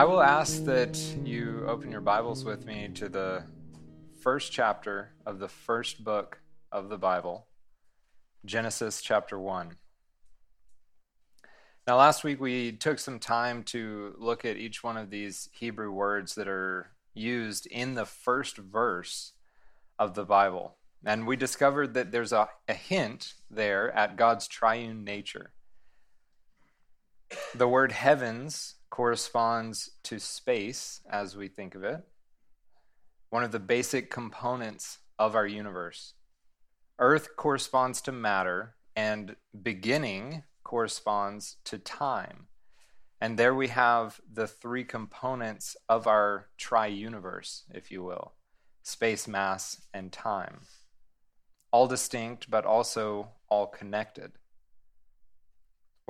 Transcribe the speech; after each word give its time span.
I 0.00 0.04
will 0.04 0.22
ask 0.22 0.64
that 0.64 0.96
you 1.26 1.62
open 1.68 1.92
your 1.92 2.00
Bibles 2.00 2.42
with 2.42 2.64
me 2.64 2.88
to 2.94 3.06
the 3.10 3.44
first 4.22 4.50
chapter 4.50 5.10
of 5.26 5.38
the 5.38 5.48
first 5.48 6.02
book 6.02 6.40
of 6.72 6.88
the 6.88 6.96
Bible, 6.96 7.48
Genesis 8.46 9.02
chapter 9.02 9.38
1. 9.38 9.76
Now, 11.86 11.98
last 11.98 12.24
week 12.24 12.40
we 12.40 12.72
took 12.72 12.98
some 12.98 13.18
time 13.18 13.62
to 13.64 14.14
look 14.16 14.46
at 14.46 14.56
each 14.56 14.82
one 14.82 14.96
of 14.96 15.10
these 15.10 15.50
Hebrew 15.52 15.92
words 15.92 16.34
that 16.34 16.48
are 16.48 16.92
used 17.12 17.66
in 17.66 17.92
the 17.92 18.06
first 18.06 18.56
verse 18.56 19.34
of 19.98 20.14
the 20.14 20.24
Bible. 20.24 20.78
And 21.04 21.26
we 21.26 21.36
discovered 21.36 21.92
that 21.92 22.10
there's 22.10 22.32
a, 22.32 22.48
a 22.66 22.72
hint 22.72 23.34
there 23.50 23.94
at 23.94 24.16
God's 24.16 24.48
triune 24.48 25.04
nature. 25.04 25.52
The 27.54 27.68
word 27.68 27.92
heavens 27.92 28.76
corresponds 28.90 29.90
to 30.02 30.18
space 30.18 31.00
as 31.08 31.36
we 31.36 31.48
think 31.48 31.74
of 31.74 31.84
it, 31.84 32.02
one 33.30 33.44
of 33.44 33.52
the 33.52 33.60
basic 33.60 34.10
components 34.10 34.98
of 35.18 35.34
our 35.34 35.46
universe. 35.46 36.14
Earth 36.98 37.36
corresponds 37.36 38.02
to 38.02 38.12
matter, 38.12 38.74
and 38.94 39.36
beginning 39.62 40.42
corresponds 40.64 41.56
to 41.64 41.78
time. 41.78 42.48
And 43.20 43.38
there 43.38 43.54
we 43.54 43.68
have 43.68 44.20
the 44.30 44.46
three 44.46 44.84
components 44.84 45.76
of 45.88 46.06
our 46.06 46.48
tri 46.58 46.86
universe, 46.86 47.64
if 47.72 47.90
you 47.90 48.02
will 48.02 48.32
space, 48.82 49.28
mass, 49.28 49.82
and 49.92 50.10
time. 50.10 50.60
All 51.70 51.86
distinct, 51.86 52.50
but 52.50 52.64
also 52.64 53.28
all 53.48 53.66
connected. 53.66 54.32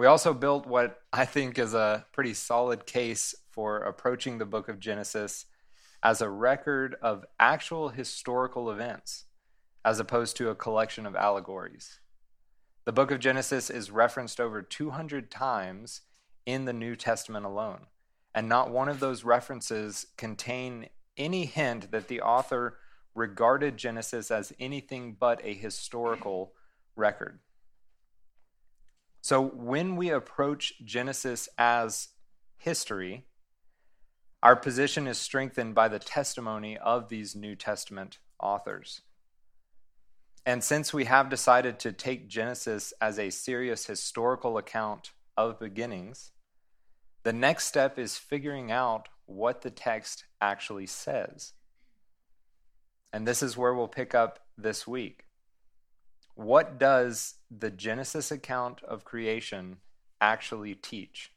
We 0.01 0.07
also 0.07 0.33
built 0.33 0.65
what 0.65 1.03
I 1.13 1.27
think 1.27 1.59
is 1.59 1.75
a 1.75 2.07
pretty 2.13 2.33
solid 2.33 2.87
case 2.87 3.35
for 3.51 3.81
approaching 3.81 4.39
the 4.39 4.47
book 4.47 4.71
of 4.71 4.81
Genesis 4.81 5.45
as 6.03 6.23
a 6.23 6.31
record 6.31 6.97
of 7.03 7.27
actual 7.39 7.91
historical 7.91 8.71
events, 8.71 9.27
as 9.85 10.01
opposed 10.01 10.39
to 10.39 10.49
a 10.49 10.55
collection 10.55 11.05
of 11.05 11.15
allegories. 11.15 12.01
The 12.87 12.95
book 12.95 13.11
of 13.11 13.21
Genesis 13.21 13.69
is 13.69 13.91
referenced 13.91 14.41
over 14.41 14.63
200 14.63 15.31
times 15.31 16.01
in 16.47 16.65
the 16.65 16.73
New 16.73 16.97
Testament 16.97 17.45
alone, 17.45 17.81
and 18.35 18.49
not 18.49 18.71
one 18.71 18.89
of 18.89 19.01
those 19.01 19.23
references 19.23 20.07
contain 20.17 20.89
any 21.19 21.45
hint 21.45 21.91
that 21.91 22.09
the 22.09 22.23
author 22.23 22.79
regarded 23.15 23.77
Genesis 23.77 24.31
as 24.31 24.51
anything 24.59 25.15
but 25.21 25.45
a 25.45 25.53
historical 25.53 26.55
record. 26.97 27.41
So 29.31 29.41
when 29.41 29.95
we 29.95 30.11
approach 30.11 30.73
Genesis 30.85 31.49
as 31.57 32.09
history, 32.57 33.27
our 34.43 34.57
position 34.57 35.07
is 35.07 35.19
strengthened 35.19 35.73
by 35.73 35.87
the 35.87 36.01
testimony 36.01 36.77
of 36.77 37.09
these 37.09 37.37
New 37.37 37.55
Testament 37.55 38.19
authors. 38.43 39.03
And 40.45 40.65
since 40.65 40.93
we 40.93 41.05
have 41.05 41.29
decided 41.29 41.79
to 41.79 41.93
take 41.93 42.29
Genesis 42.29 42.93
as 43.01 43.21
a 43.21 43.31
serious 43.31 43.87
historical 43.87 44.59
account 44.59 45.13
of 45.37 45.61
beginnings, 45.61 46.33
the 47.23 47.33
next 47.33 47.67
step 47.67 48.01
is 48.01 48.19
figuring 48.19 48.73
out 48.73 49.09
what 49.27 49.63
the 49.63 49.71
text 49.71 50.25
actually 50.41 50.87
says. 50.87 51.53
And 53.13 53.29
this 53.29 53.45
is 53.45 53.57
where 53.57 53.75
we'll 53.75 53.87
pick 53.87 54.13
up 54.13 54.41
this 54.59 54.89
week. 54.89 55.27
What 56.41 56.79
does 56.79 57.35
the 57.51 57.71
Genesis 57.71 58.31
account 58.31 58.83
of 58.85 59.05
creation 59.05 59.77
actually 60.23 60.75
teach? 60.75 61.33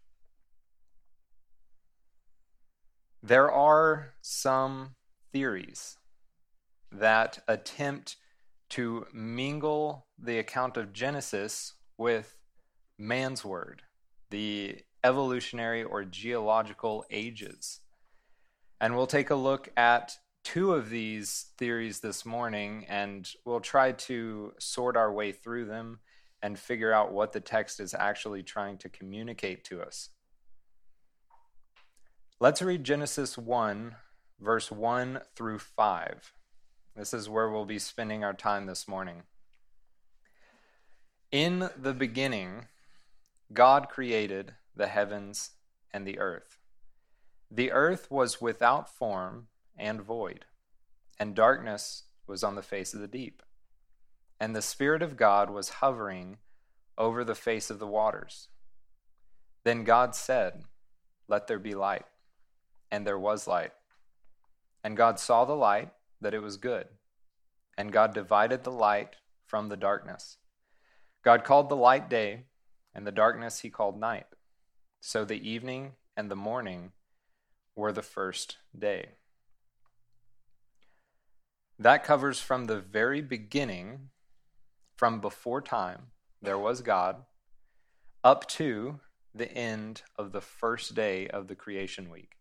There 3.22 3.52
are 3.52 4.14
some 4.22 4.96
theories 5.34 5.98
that 6.90 7.44
attempt 7.50 8.16
to 8.70 9.06
mingle 9.12 10.08
the 10.18 10.40
account 10.40 10.78
of 10.78 10.94
Genesis 10.94 11.74
with 11.98 12.38
man's 12.98 13.44
word, 13.44 13.82
the 14.30 14.78
evolutionary 15.04 15.84
or 15.84 16.06
geological 16.06 17.04
ages. 17.10 17.82
And 18.80 18.96
we'll 18.96 19.08
take 19.08 19.32
a 19.32 19.36
look 19.36 19.68
at 19.76 20.18
two 20.44 20.74
of 20.74 20.90
these 20.90 21.48
theories 21.58 22.00
this 22.00 22.26
morning, 22.26 22.86
and 22.88 23.30
we'll 23.46 23.60
try 23.60 23.92
to 23.94 24.54
sort 24.60 24.98
our 24.98 25.12
way 25.12 25.32
through 25.32 25.66
them 25.66 26.00
and 26.42 26.60
figure 26.60 26.92
out 26.92 27.14
what 27.14 27.32
the 27.32 27.40
text 27.40 27.80
is 27.80 27.94
actually 27.94 28.44
trying 28.44 28.78
to 28.78 28.90
communicate 28.90 29.64
to 29.64 29.82
us. 29.82 30.10
Let's 32.40 32.62
read 32.62 32.84
Genesis 32.84 33.38
1, 33.38 33.96
verse 34.42 34.70
1 34.70 35.22
through 35.36 35.60
5. 35.60 36.34
This 36.96 37.14
is 37.14 37.30
where 37.30 37.50
we'll 37.50 37.66
be 37.66 37.80
spending 37.80 38.24
our 38.24 38.34
time 38.34 38.66
this 38.66 38.88
morning. 38.88 39.24
In 41.32 41.70
the 41.78 41.94
beginning, 41.94 42.68
God 43.54 43.88
created 43.88 44.56
the 44.76 44.88
heavens 44.88 45.52
and 45.92 46.06
the 46.06 46.20
earth. 46.20 46.58
The 47.50 47.72
earth 47.72 48.12
was 48.12 48.42
without 48.42 48.90
form 48.90 49.48
and 49.78 50.02
void, 50.02 50.46
and 51.20 51.36
darkness 51.36 52.04
was 52.28 52.44
on 52.44 52.56
the 52.56 52.62
face 52.62 52.94
of 52.94 53.00
the 53.00 53.08
deep. 53.08 53.42
And 54.40 54.56
the 54.56 54.62
Spirit 54.62 55.02
of 55.02 55.18
God 55.18 55.50
was 55.50 55.70
hovering 55.70 56.38
over 56.98 57.24
the 57.24 57.36
face 57.36 57.70
of 57.70 57.80
the 57.80 57.88
waters. 57.88 58.50
Then 59.64 59.84
God 59.84 60.16
said, 60.16 60.64
Let 61.28 61.48
there 61.48 61.60
be 61.60 61.76
light. 61.76 62.06
And 62.92 63.08
there 63.08 63.20
was 63.20 63.48
light. 63.48 63.72
And 64.84 64.98
God 64.98 65.20
saw 65.20 65.46
the 65.46 65.56
light, 65.56 65.90
that 66.22 66.34
it 66.34 66.42
was 66.42 66.58
good. 66.58 66.88
And 67.78 67.92
God 67.92 68.14
divided 68.14 68.64
the 68.64 68.72
light 68.72 69.16
from 69.46 69.70
the 69.70 69.78
darkness. 69.78 70.38
God 71.24 71.44
called 71.44 71.70
the 71.70 71.76
light 71.76 72.10
day, 72.10 72.44
and 72.94 73.08
the 73.08 73.12
darkness 73.12 73.60
he 73.60 73.70
called 73.70 74.00
night. 74.00 74.28
So 75.00 75.26
the 75.26 75.50
evening 75.50 75.94
and 76.16 76.30
the 76.30 76.36
morning 76.36 76.92
were 77.76 77.92
the 77.92 78.02
first 78.02 78.58
day. 78.78 79.10
That 81.80 82.04
covers 82.04 82.40
from 82.40 82.66
the 82.66 82.80
very 82.80 83.22
beginning, 83.22 84.10
from 84.96 85.20
before 85.20 85.62
time, 85.62 86.08
there 86.42 86.60
was 86.60 86.82
God, 86.82 87.24
up 88.24 88.48
to 88.50 89.00
the 89.34 89.52
end 89.52 90.04
of 90.18 90.32
the 90.32 90.42
first 90.42 90.94
day 90.94 91.28
of 91.28 91.48
the 91.48 91.56
creation 91.56 92.10
week. 92.10 92.38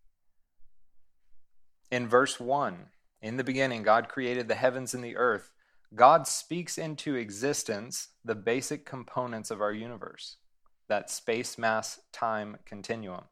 In 1.91 2.09
verse 2.09 2.39
1, 2.39 2.87
in 3.23 3.37
the 3.37 3.45
beginning, 3.45 3.83
God 3.83 4.09
created 4.09 4.49
the 4.49 4.55
heavens 4.55 4.95
and 4.95 5.03
the 5.03 5.17
earth. 5.17 5.53
God 5.95 6.27
speaks 6.27 6.77
into 6.77 7.15
existence 7.15 8.09
the 8.25 8.35
basic 8.35 8.85
components 8.85 9.51
of 9.51 9.61
our 9.61 9.73
universe, 9.73 10.37
that 10.89 11.11
space, 11.11 11.57
mass, 11.57 12.01
time 12.13 12.59
continuum. 12.65 13.25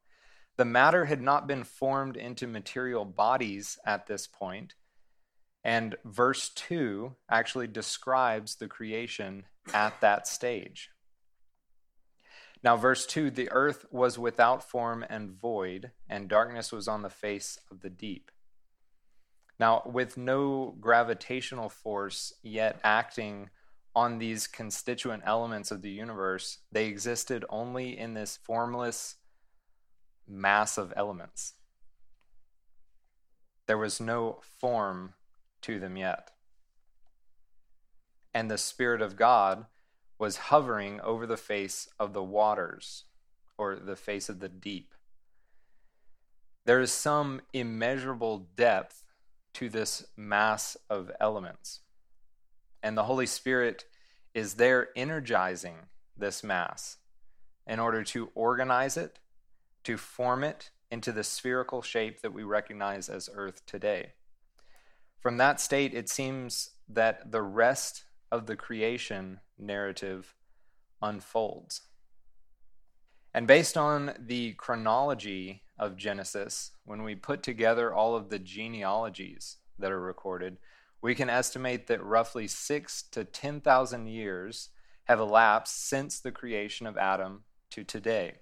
The 0.56 0.65
matter 0.65 1.06
had 1.06 1.21
not 1.21 1.47
been 1.47 1.65
formed 1.65 2.16
into 2.16 2.47
material 2.47 3.05
bodies 3.05 3.78
at 3.84 4.06
this 4.06 4.27
point, 4.27 4.75
and 5.62 5.97
verse 6.04 6.48
2 6.50 7.15
actually 7.31 7.66
describes 7.66 8.56
the 8.56 8.69
creation 8.69 9.44
at 9.75 10.00
that 10.00 10.26
stage. 10.26 10.91
Now, 12.62 12.76
verse 12.76 13.06
2 13.06 13.31
the 13.31 13.50
earth 13.50 13.87
was 13.91 14.19
without 14.19 14.69
form 14.69 15.04
and 15.09 15.31
void, 15.31 15.93
and 16.09 16.28
darkness 16.28 16.72
was 16.72 16.88
on 16.88 17.03
the 17.03 17.10
face 17.10 17.59
of 17.71 17.81
the 17.81 17.91
deep. 17.91 18.31
Now, 19.59 19.82
with 19.84 20.16
no 20.16 20.75
gravitational 20.81 21.68
force 21.68 22.33
yet 22.42 22.80
acting 22.83 23.51
on 23.95 24.18
these 24.18 24.47
constituent 24.47 25.22
elements 25.27 25.71
of 25.71 25.83
the 25.83 25.91
universe, 25.91 26.59
they 26.72 26.86
existed 26.86 27.45
only 27.51 27.98
in 27.98 28.15
this 28.15 28.39
formless 28.42 29.16
mass 30.27 30.78
of 30.78 30.92
elements. 30.97 31.54
There 33.66 33.78
was 33.78 34.01
no 34.01 34.41
form 34.59 35.15
to 35.62 35.78
them 35.78 35.97
yet. 35.97 36.30
And 38.33 38.51
the 38.51 38.59
Spirit 38.59 39.03
of 39.03 39.16
God 39.16 39.66
was 40.18 40.36
hovering 40.36 41.01
over 41.01 41.27
the 41.27 41.36
face 41.36 41.89
of 41.98 42.12
the 42.12 42.22
waters, 42.22 43.04
or 43.59 43.77
the 43.77 43.97
face 43.97 44.28
of 44.28 44.41
the 44.41 44.48
deep. 44.48 44.95
There 46.66 46.80
is 46.80 46.92
some 46.92 47.41
immeasurable 47.53 48.47
depth 48.57 49.03
to 49.54 49.68
this 49.68 50.07
mass 50.16 50.77
of 50.89 51.10
elements. 51.21 51.80
And 52.83 52.97
the 52.97 53.04
Holy 53.04 53.27
Spirit 53.27 53.84
is 54.34 54.54
there 54.54 54.89
energizing 54.95 55.77
this 56.16 56.45
mass 56.45 56.98
in 57.66 57.80
order 57.80 58.04
to 58.04 58.30
organize 58.34 58.97
it, 58.97 59.18
to 59.84 59.97
form 59.97 60.45
it 60.45 60.71
into 60.91 61.12
the 61.12 61.24
spherical 61.24 61.83
shape 61.83 62.21
that 62.21 62.33
we 62.33 62.42
recognize 62.42 63.09
as 63.09 63.30
Earth 63.34 63.65
today. 63.66 64.12
From 65.21 65.37
that 65.37 65.61
state, 65.61 65.93
it 65.93 66.09
seems 66.09 66.71
that 66.89 67.31
the 67.31 67.43
rest 67.43 68.05
of 68.33 68.47
the 68.47 68.57
creation 68.57 69.41
narrative 69.59 70.34
unfolds. 71.03 71.83
And 73.34 73.47
based 73.47 73.77
on 73.77 74.15
the 74.19 74.55
chronology 74.55 75.63
of 75.78 75.97
Genesis, 75.97 76.72
when 76.84 77.03
we 77.03 77.15
put 77.15 77.43
together 77.43 77.93
all 77.93 78.17
of 78.17 78.31
the 78.31 78.39
genealogies 78.39 79.59
that 79.78 79.93
are 79.93 80.01
recorded, 80.01 80.57
we 81.03 81.15
can 81.15 81.31
estimate 81.31 81.87
that 81.87 82.03
roughly 82.03 82.47
six 82.47 83.03
to 83.03 83.25
10,000 83.25 84.07
years 84.07 84.71
have 85.05 85.21
elapsed 85.21 85.87
since 85.89 86.19
the 86.19 86.33
creation 86.33 86.87
of 86.87 86.97
Adam 86.97 87.45
to 87.71 87.84
today. 87.84 88.37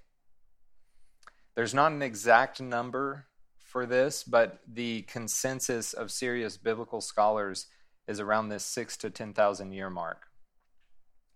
There's 1.55 1.75
not 1.75 1.93
an 1.93 2.03
exact 2.03 2.61
number 2.61 3.27
for 3.69 3.85
this, 3.85 4.25
but 4.25 4.61
the 4.67 5.03
consensus 5.03 5.93
of 5.93 6.11
serious 6.11 6.57
biblical 6.57 7.03
scholars 7.03 7.67
is 8.07 8.19
around 8.19 8.49
this 8.49 8.65
six 8.65 8.97
to 8.97 9.11
10,000 9.11 9.73
year 9.73 9.91
mark. 9.91 10.23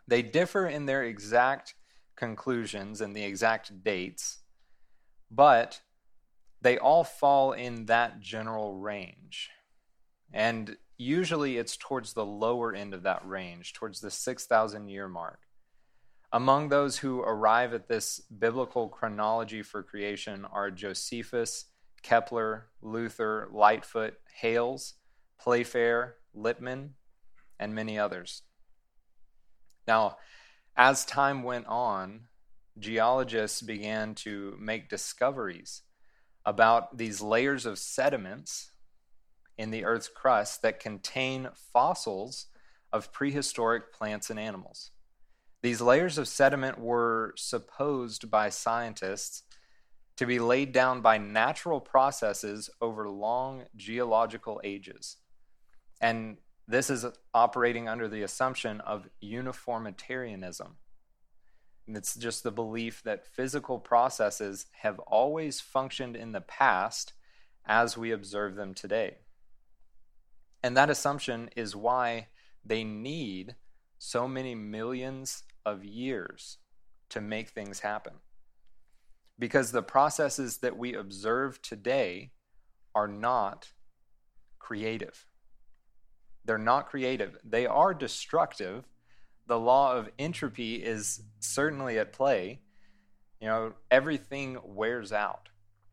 They 0.09 0.23
differ 0.23 0.67
in 0.67 0.87
their 0.87 1.05
exact 1.05 1.75
conclusions 2.17 3.03
and 3.03 3.15
the 3.15 3.25
exact 3.25 3.85
dates, 3.85 4.39
but 5.31 5.83
they 6.63 6.79
all 6.79 7.05
fall 7.05 7.53
in 7.53 7.87
that 7.87 8.21
general 8.21 8.77
range. 8.77 9.51
And 10.33 10.77
usually 10.97 11.59
it's 11.59 11.77
towards 11.77 12.15
the 12.15 12.25
lower 12.25 12.75
end 12.75 12.95
of 12.95 13.03
that 13.03 13.27
range, 13.27 13.75
towards 13.75 14.01
the 14.01 14.11
6,000 14.11 14.89
year 14.89 15.07
mark. 15.07 15.41
Among 16.33 16.71
those 16.71 16.97
who 16.97 17.21
arrive 17.21 17.75
at 17.75 17.89
this 17.89 18.21
biblical 18.21 18.89
chronology 18.89 19.63
for 19.63 19.83
creation 19.83 20.47
are 20.47 20.71
Josephus, 20.71 21.67
Kepler, 22.03 22.69
Luther, 22.81 23.49
Lightfoot, 23.53 24.15
Hales, 24.41 24.95
Playfair, 25.41 26.17
Littmann, 26.37 26.91
and 27.59 27.75
many 27.75 27.99
others. 27.99 28.43
Now, 29.87 30.19
as 30.77 31.05
time 31.05 31.43
went 31.43 31.67
on, 31.67 32.29
geologists 32.79 33.61
began 33.63 34.15
to 34.17 34.57
make 34.59 34.89
discoveries 34.89 35.83
about 36.45 36.97
these 36.97 37.21
layers 37.21 37.67
of 37.67 37.79
sediments 37.79 38.73
in 39.59 39.71
the 39.71 39.85
Earth's 39.85 40.09
crust 40.09 40.63
that 40.63 40.81
contain 40.81 41.49
fossils 41.73 42.47
of 42.93 43.13
prehistoric 43.13 43.93
plants 43.93 44.31
and 44.31 44.39
animals. 44.39 44.91
These 45.63 45.81
layers 45.81 46.19
of 46.19 46.27
sediment 46.27 46.79
were 46.79 47.35
supposed 47.37 48.31
by 48.31 48.49
scientists 48.49 49.45
to 50.23 50.27
be 50.27 50.39
laid 50.39 50.71
down 50.71 51.01
by 51.01 51.19
natural 51.19 51.81
processes 51.81 52.71
over 52.81 53.11
long 53.11 53.65
geological 53.75 54.61
ages. 54.63 55.17
And 56.01 56.37
this 56.69 56.91
is 56.91 57.05
operating 57.35 57.89
under 57.89 58.07
the 58.07 58.23
assumption 58.23 58.81
of 58.83 59.09
uniformitarianism. 59.21 60.77
And 61.89 61.97
it's 61.97 62.15
just 62.15 62.45
the 62.45 62.53
belief 62.53 63.03
that 63.03 63.27
physical 63.27 63.81
processes 63.81 64.67
have 64.83 65.01
always 65.01 65.61
functioned 65.61 66.15
in 66.15 66.31
the 66.31 66.41
past 66.41 67.15
as 67.67 67.99
we 67.99 68.13
observe 68.13 68.55
them 68.55 68.75
today. 68.75 69.17
And 70.63 70.77
that 70.77 70.89
assumption 70.89 71.51
is 71.57 71.75
why 71.75 72.29
they 72.65 72.85
need 72.85 73.57
so 73.99 74.29
many 74.29 74.55
millions 74.55 75.43
of 75.67 75.85
years 75.85 76.59
to 77.09 77.21
make 77.21 77.49
things 77.49 77.81
happen. 77.81 78.13
Because 79.43 79.73
the 79.73 79.83
processes 79.83 80.59
that 80.59 80.79
we 80.79 80.95
observe 80.95 81.61
today 81.63 82.31
are 82.95 83.09
not 83.09 83.73
creative. 84.61 85.27
They're 86.45 86.59
not 86.59 86.89
creative. 86.89 87.37
They 87.43 87.67
are 87.67 87.93
destructive. 87.93 88.85
The 89.49 89.59
law 89.59 89.97
of 89.97 90.11
entropy 90.17 90.77
is 90.77 91.25
certainly 91.41 91.99
at 91.99 92.13
play. 92.13 92.61
You 93.41 93.49
know, 93.49 93.73
everything 93.91 94.59
wears 94.63 95.13
out. 95.13 95.49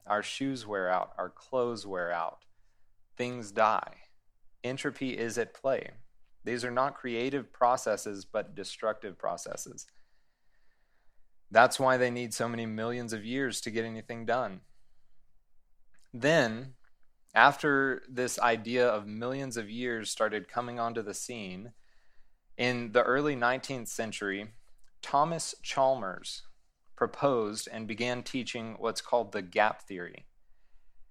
Our 0.06 0.22
shoes 0.22 0.68
wear 0.68 0.88
out, 0.88 1.14
our 1.18 1.30
clothes 1.32 1.88
wear 1.88 2.12
out, 2.12 2.46
things 3.18 3.52
die 3.52 3.96
entropy 4.64 5.18
is 5.18 5.40
at 5.40 5.56
play. 5.56 5.90
These 6.44 6.64
are 6.64 6.70
not 6.72 6.94
creative 6.94 7.52
processes, 7.52 8.26
but 8.26 8.54
destructive 8.54 9.18
processes. 9.18 9.88
That's 11.52 11.80
why 11.80 11.98
they 11.98 12.12
need 12.12 12.34
so 12.34 12.48
many 12.48 12.66
millions 12.66 13.14
of 13.14 13.26
years 13.26 13.62
to 13.62 13.72
get 13.72 13.86
anything 13.86 14.26
done. 14.26 14.62
Then, 16.14 16.74
after 17.34 18.04
this 18.10 18.40
idea 18.40 18.88
of 18.88 19.08
millions 19.08 19.58
of 19.58 19.70
years 19.70 20.10
started 20.10 20.48
coming 20.48 20.80
onto 20.80 21.02
the 21.02 21.14
scene, 21.14 21.74
in 22.58 22.92
the 22.92 23.04
early 23.04 23.36
19th 23.36 23.88
century, 23.88 24.52
Thomas 25.02 25.56
Chalmers 25.64 26.44
proposed 26.96 27.70
and 27.72 27.88
began 27.88 28.22
teaching 28.22 28.76
what's 28.78 29.02
called 29.02 29.32
the 29.32 29.42
gap 29.42 29.82
theory 29.84 30.26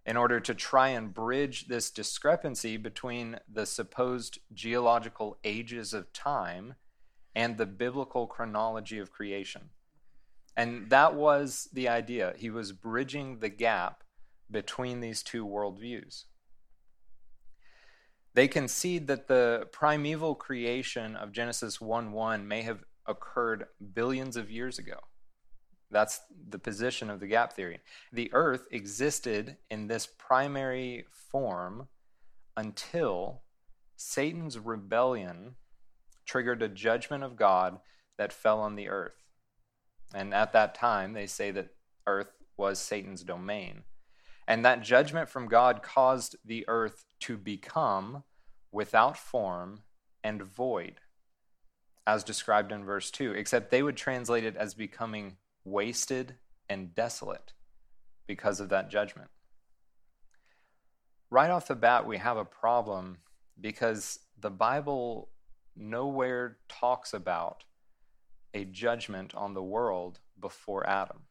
in 0.04 0.16
order 0.16 0.40
to 0.40 0.54
try 0.54 0.88
and 0.88 1.12
bridge 1.12 1.66
this 1.68 1.90
discrepancy 1.90 2.76
between 2.76 3.38
the 3.50 3.66
supposed 3.66 4.38
geological 4.52 5.38
ages 5.44 5.92
of 5.92 6.12
time 6.12 6.74
and 7.34 7.56
the 7.56 7.66
biblical 7.66 8.26
chronology 8.26 8.98
of 8.98 9.10
creation. 9.10 9.70
And 10.58 10.90
that 10.90 11.14
was 11.14 11.68
the 11.72 11.88
idea. 11.88 12.34
He 12.36 12.50
was 12.50 12.72
bridging 12.72 13.38
the 13.38 13.48
gap 13.48 14.02
between 14.50 14.98
these 14.98 15.22
two 15.22 15.46
worldviews. 15.46 16.24
They 18.34 18.48
concede 18.48 19.06
that 19.06 19.28
the 19.28 19.68
primeval 19.70 20.34
creation 20.34 21.14
of 21.14 21.30
Genesis 21.30 21.80
1 21.80 22.10
1 22.10 22.48
may 22.48 22.62
have 22.62 22.82
occurred 23.06 23.66
billions 23.94 24.36
of 24.36 24.50
years 24.50 24.80
ago. 24.80 24.98
That's 25.92 26.20
the 26.48 26.58
position 26.58 27.08
of 27.08 27.20
the 27.20 27.28
gap 27.28 27.52
theory. 27.52 27.78
The 28.12 28.28
earth 28.34 28.66
existed 28.72 29.58
in 29.70 29.86
this 29.86 30.08
primary 30.18 31.06
form 31.30 31.86
until 32.56 33.42
Satan's 33.96 34.58
rebellion 34.58 35.54
triggered 36.26 36.62
a 36.62 36.68
judgment 36.68 37.22
of 37.22 37.36
God 37.36 37.78
that 38.18 38.32
fell 38.32 38.58
on 38.58 38.74
the 38.74 38.88
earth. 38.88 39.27
And 40.14 40.32
at 40.32 40.52
that 40.52 40.74
time, 40.74 41.12
they 41.12 41.26
say 41.26 41.50
that 41.50 41.74
earth 42.06 42.32
was 42.56 42.78
Satan's 42.78 43.22
domain. 43.22 43.82
And 44.46 44.64
that 44.64 44.82
judgment 44.82 45.28
from 45.28 45.48
God 45.48 45.82
caused 45.82 46.36
the 46.44 46.64
earth 46.68 47.04
to 47.20 47.36
become 47.36 48.24
without 48.72 49.18
form 49.18 49.80
and 50.24 50.42
void, 50.42 51.00
as 52.06 52.24
described 52.24 52.72
in 52.72 52.84
verse 52.84 53.10
2, 53.10 53.32
except 53.32 53.70
they 53.70 53.82
would 53.82 53.96
translate 53.96 54.44
it 54.44 54.56
as 54.56 54.74
becoming 54.74 55.36
wasted 55.64 56.36
and 56.68 56.94
desolate 56.94 57.52
because 58.26 58.60
of 58.60 58.70
that 58.70 58.90
judgment. 58.90 59.28
Right 61.30 61.50
off 61.50 61.68
the 61.68 61.74
bat, 61.74 62.06
we 62.06 62.16
have 62.16 62.38
a 62.38 62.44
problem 62.44 63.18
because 63.60 64.20
the 64.40 64.50
Bible 64.50 65.28
nowhere 65.76 66.56
talks 66.68 67.12
about 67.12 67.64
a 68.54 68.64
judgment 68.64 69.34
on 69.34 69.54
the 69.54 69.62
world 69.62 70.20
before 70.38 70.88
Adam. 70.88 71.24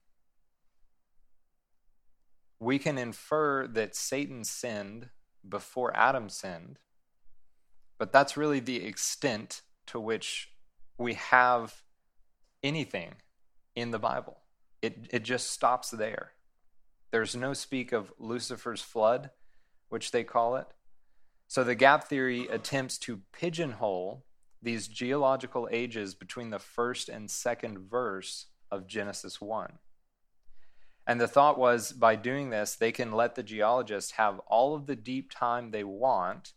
We 2.60 2.80
can 2.80 2.98
infer 2.98 3.68
that 3.68 3.96
Satan 3.96 4.44
sinned 4.44 5.10
before 5.48 5.96
Adam 5.96 6.30
sinned, 6.30 6.80
but 7.98 8.12
that's 8.12 8.38
really 8.38 8.60
the 8.60 8.86
extent 8.86 9.62
to 9.88 10.00
which 10.00 10.52
we 10.98 11.14
have 11.14 11.84
anything 12.64 13.16
in 13.76 13.92
the 13.92 14.00
Bible. 14.00 14.40
It, 14.82 15.08
it 15.12 15.24
just 15.24 15.52
stops 15.52 15.92
there. 15.92 16.32
There's 17.12 17.36
no 17.36 17.54
speak 17.54 17.92
of 17.92 18.12
Lucifer's 18.20 18.82
flood, 18.82 19.30
which 19.90 20.12
they 20.12 20.24
call 20.24 20.56
it. 20.56 20.68
So 21.48 21.64
the 21.64 21.76
gap 21.76 22.04
theory 22.04 22.48
attempts 22.48 22.98
to 23.00 23.22
pigeonhole 23.32 24.26
these 24.62 24.88
geological 24.88 25.68
ages 25.72 26.16
between 26.16 26.50
the 26.50 26.60
first 26.60 27.10
and 27.10 27.30
second 27.30 27.80
verse 27.90 28.48
of 28.72 28.88
Genesis 28.88 29.40
1. 29.40 29.80
And 31.06 31.22
the 31.22 31.28
thought 31.28 31.58
was 31.58 31.94
by 31.94 32.16
doing 32.16 32.50
this, 32.50 32.76
they 32.76 32.92
can 32.92 33.14
let 33.14 33.36
the 33.36 33.44
geologists 33.44 34.12
have 34.12 34.40
all 34.48 34.76
of 34.76 34.88
the 34.88 34.96
deep 34.96 35.32
time 35.32 35.72
they 35.72 35.84
want, 35.84 36.52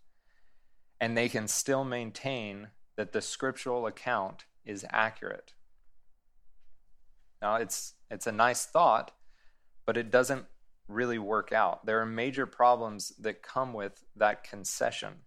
and 1.00 1.16
they 1.16 1.28
can 1.28 1.46
still 1.46 1.84
maintain 1.84 2.68
that 2.96 3.12
the 3.12 3.22
scriptural 3.22 3.86
account 3.86 4.44
is 4.64 4.84
accurate. 4.90 5.54
Now, 7.40 7.56
it's, 7.56 7.94
it's 8.10 8.26
a 8.26 8.32
nice 8.32 8.66
thought, 8.66 9.12
but 9.86 9.96
it 9.96 10.10
doesn't 10.10 10.46
really 10.88 11.18
work 11.18 11.52
out. 11.52 11.86
There 11.86 12.00
are 12.00 12.06
major 12.06 12.44
problems 12.44 13.12
that 13.20 13.42
come 13.42 13.72
with 13.72 14.04
that 14.16 14.42
concession. 14.42 15.20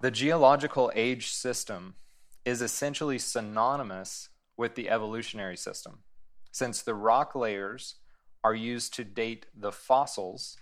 The 0.00 0.10
geological 0.10 0.92
age 0.94 1.32
system 1.32 1.94
is 2.44 2.60
essentially 2.60 3.18
synonymous 3.18 4.28
with 4.54 4.74
the 4.74 4.90
evolutionary 4.90 5.56
system, 5.56 6.00
since 6.52 6.82
the 6.82 6.94
rock 6.94 7.34
layers 7.34 7.94
are 8.44 8.54
used 8.54 8.92
to 8.94 9.04
date 9.04 9.46
the 9.54 9.72
fossils, 9.72 10.58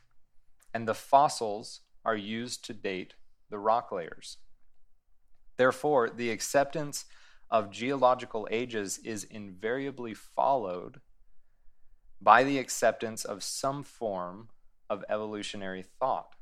and 0.73 0.87
the 0.87 0.95
fossils 0.95 1.81
are 2.05 2.17
used 2.17 2.64
to 2.67 2.73
date 2.73 3.14
the 3.50 3.59
rock 3.59 3.91
layers. 3.91 4.38
Therefore, 5.57 6.09
the 6.09 6.31
acceptance 6.31 7.05
of 7.50 7.71
geological 7.71 8.47
ages 8.53 8.99
is 8.99 9.25
invariably 9.25 10.14
followed 10.14 11.00
by 12.21 12.45
the 12.45 12.59
acceptance 12.59 13.25
of 13.25 13.43
some 13.43 13.83
form 13.83 14.49
of 14.88 15.05
evolutionary 15.09 15.85
thought. 15.99 16.37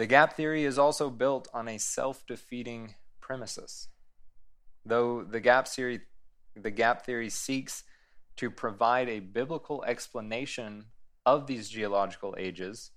The 0.00 0.06
gap 0.06 0.32
theory 0.32 0.64
is 0.64 0.78
also 0.78 1.10
built 1.10 1.46
on 1.52 1.68
a 1.68 1.76
self 1.76 2.24
defeating 2.24 2.94
premises. 3.20 3.88
Though 4.82 5.22
the 5.22 5.40
gap 5.40 5.68
theory, 5.68 6.00
the 6.56 6.70
gap 6.70 7.04
theory 7.04 7.28
seeks 7.28 7.84
to 8.36 8.50
provide 8.50 9.10
a 9.10 9.20
biblical 9.20 9.84
explanation 9.84 10.86
of 11.26 11.46
these 11.46 11.68
geological 11.68 12.34
ages, 12.38 12.92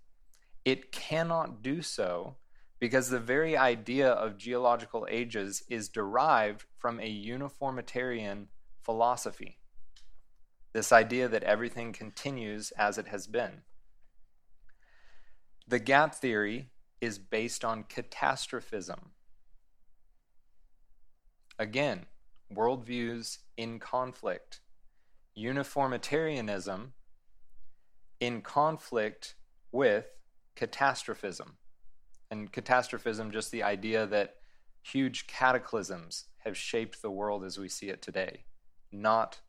it 0.63 0.93
cannot 0.93 1.61
do 1.61 1.81
so 1.81 2.37
because 2.79 3.09
the 3.09 3.19
very 3.19 3.57
idea 3.57 4.09
of 4.09 4.37
geological 4.37 5.05
ages 5.11 5.61
is 5.69 5.89
derived 5.89 6.63
from 6.77 7.01
a 7.01 7.09
uniformitarian 7.09 8.47
philosophy. 8.81 9.59
This 10.71 10.93
idea 10.93 11.27
that 11.27 11.43
everything 11.43 11.91
continues 11.91 12.71
as 12.77 12.97
it 12.97 13.09
has 13.09 13.27
been. 13.27 13.63
The 15.67 15.79
gap 15.79 16.15
theory 16.15 16.69
is 17.03 17.19
based 17.19 17.65
on 17.65 17.83
catastrophism. 17.83 19.11
Again, 21.59 22.05
worldviews 22.53 23.39
in 23.57 23.79
conflict. 23.79 24.61
Uniformitarianism 25.35 26.93
in 28.19 28.41
conflict 28.41 29.35
with 29.71 30.05
catastrophism. 30.55 31.57
And 32.31 32.51
catastrophism, 32.51 33.31
just 33.31 33.51
the 33.51 33.63
idea 33.63 34.07
that 34.07 34.35
huge 34.81 35.27
cataclysms 35.27 36.25
have 36.39 36.57
shaped 36.57 37.01
the 37.01 37.11
world 37.11 37.43
as 37.43 37.57
we 37.57 37.69
see 37.69 37.89
it 37.89 38.01
today, 38.01 38.45
not 38.91 39.41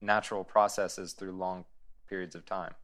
natural 0.00 0.44
processes 0.44 1.12
through 1.12 1.32
long 1.32 1.64
periods 2.08 2.34
of 2.34 2.44
time. 2.44 2.74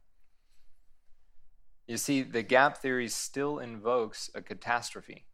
You 1.87 1.97
see, 1.97 2.21
the 2.21 2.43
gap 2.43 2.77
theory 2.77 3.09
still 3.09 3.59
invokes 3.59 4.29
a 4.33 4.41
catastrophe. 4.41 5.25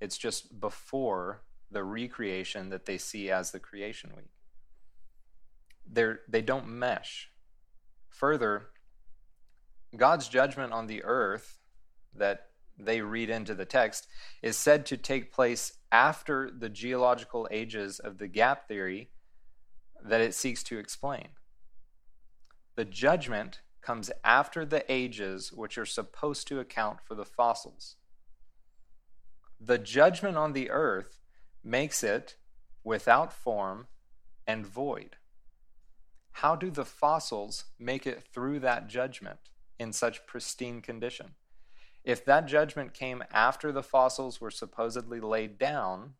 It's 0.00 0.18
just 0.18 0.60
before 0.60 1.42
the 1.70 1.84
recreation 1.84 2.70
that 2.70 2.86
they 2.86 2.98
see 2.98 3.30
as 3.30 3.50
the 3.50 3.60
creation 3.60 4.10
week. 4.16 4.30
They're, 5.86 6.20
they 6.28 6.42
don't 6.42 6.68
mesh. 6.68 7.30
Further, 8.08 8.68
God's 9.96 10.28
judgment 10.28 10.72
on 10.72 10.86
the 10.86 11.04
earth 11.04 11.60
that 12.14 12.48
they 12.78 13.00
read 13.00 13.30
into 13.30 13.54
the 13.54 13.64
text 13.64 14.06
is 14.42 14.56
said 14.56 14.86
to 14.86 14.96
take 14.96 15.32
place 15.32 15.74
after 15.90 16.50
the 16.50 16.68
geological 16.68 17.46
ages 17.50 17.98
of 17.98 18.18
the 18.18 18.28
gap 18.28 18.66
theory 18.66 19.10
that 20.02 20.20
it 20.20 20.34
seeks 20.34 20.62
to 20.64 20.78
explain. 20.78 21.28
The 22.74 22.84
judgment 22.84 23.60
comes 23.82 24.10
after 24.24 24.64
the 24.64 24.90
ages 24.90 25.52
which 25.52 25.76
are 25.76 25.86
supposed 25.86 26.46
to 26.48 26.60
account 26.60 27.00
for 27.00 27.14
the 27.14 27.24
fossils. 27.24 27.96
The 29.60 29.78
judgment 29.78 30.36
on 30.36 30.52
the 30.52 30.70
earth 30.70 31.18
makes 31.62 32.02
it 32.02 32.36
without 32.84 33.32
form 33.32 33.88
and 34.46 34.66
void. 34.66 35.16
How 36.32 36.56
do 36.56 36.70
the 36.70 36.84
fossils 36.84 37.64
make 37.78 38.06
it 38.06 38.22
through 38.32 38.60
that 38.60 38.88
judgment 38.88 39.38
in 39.78 39.92
such 39.92 40.26
pristine 40.26 40.80
condition? 40.80 41.34
If 42.04 42.24
that 42.24 42.46
judgment 42.46 42.94
came 42.94 43.22
after 43.30 43.70
the 43.70 43.82
fossils 43.82 44.40
were 44.40 44.50
supposedly 44.50 45.20
laid 45.20 45.58
down, 45.58 46.14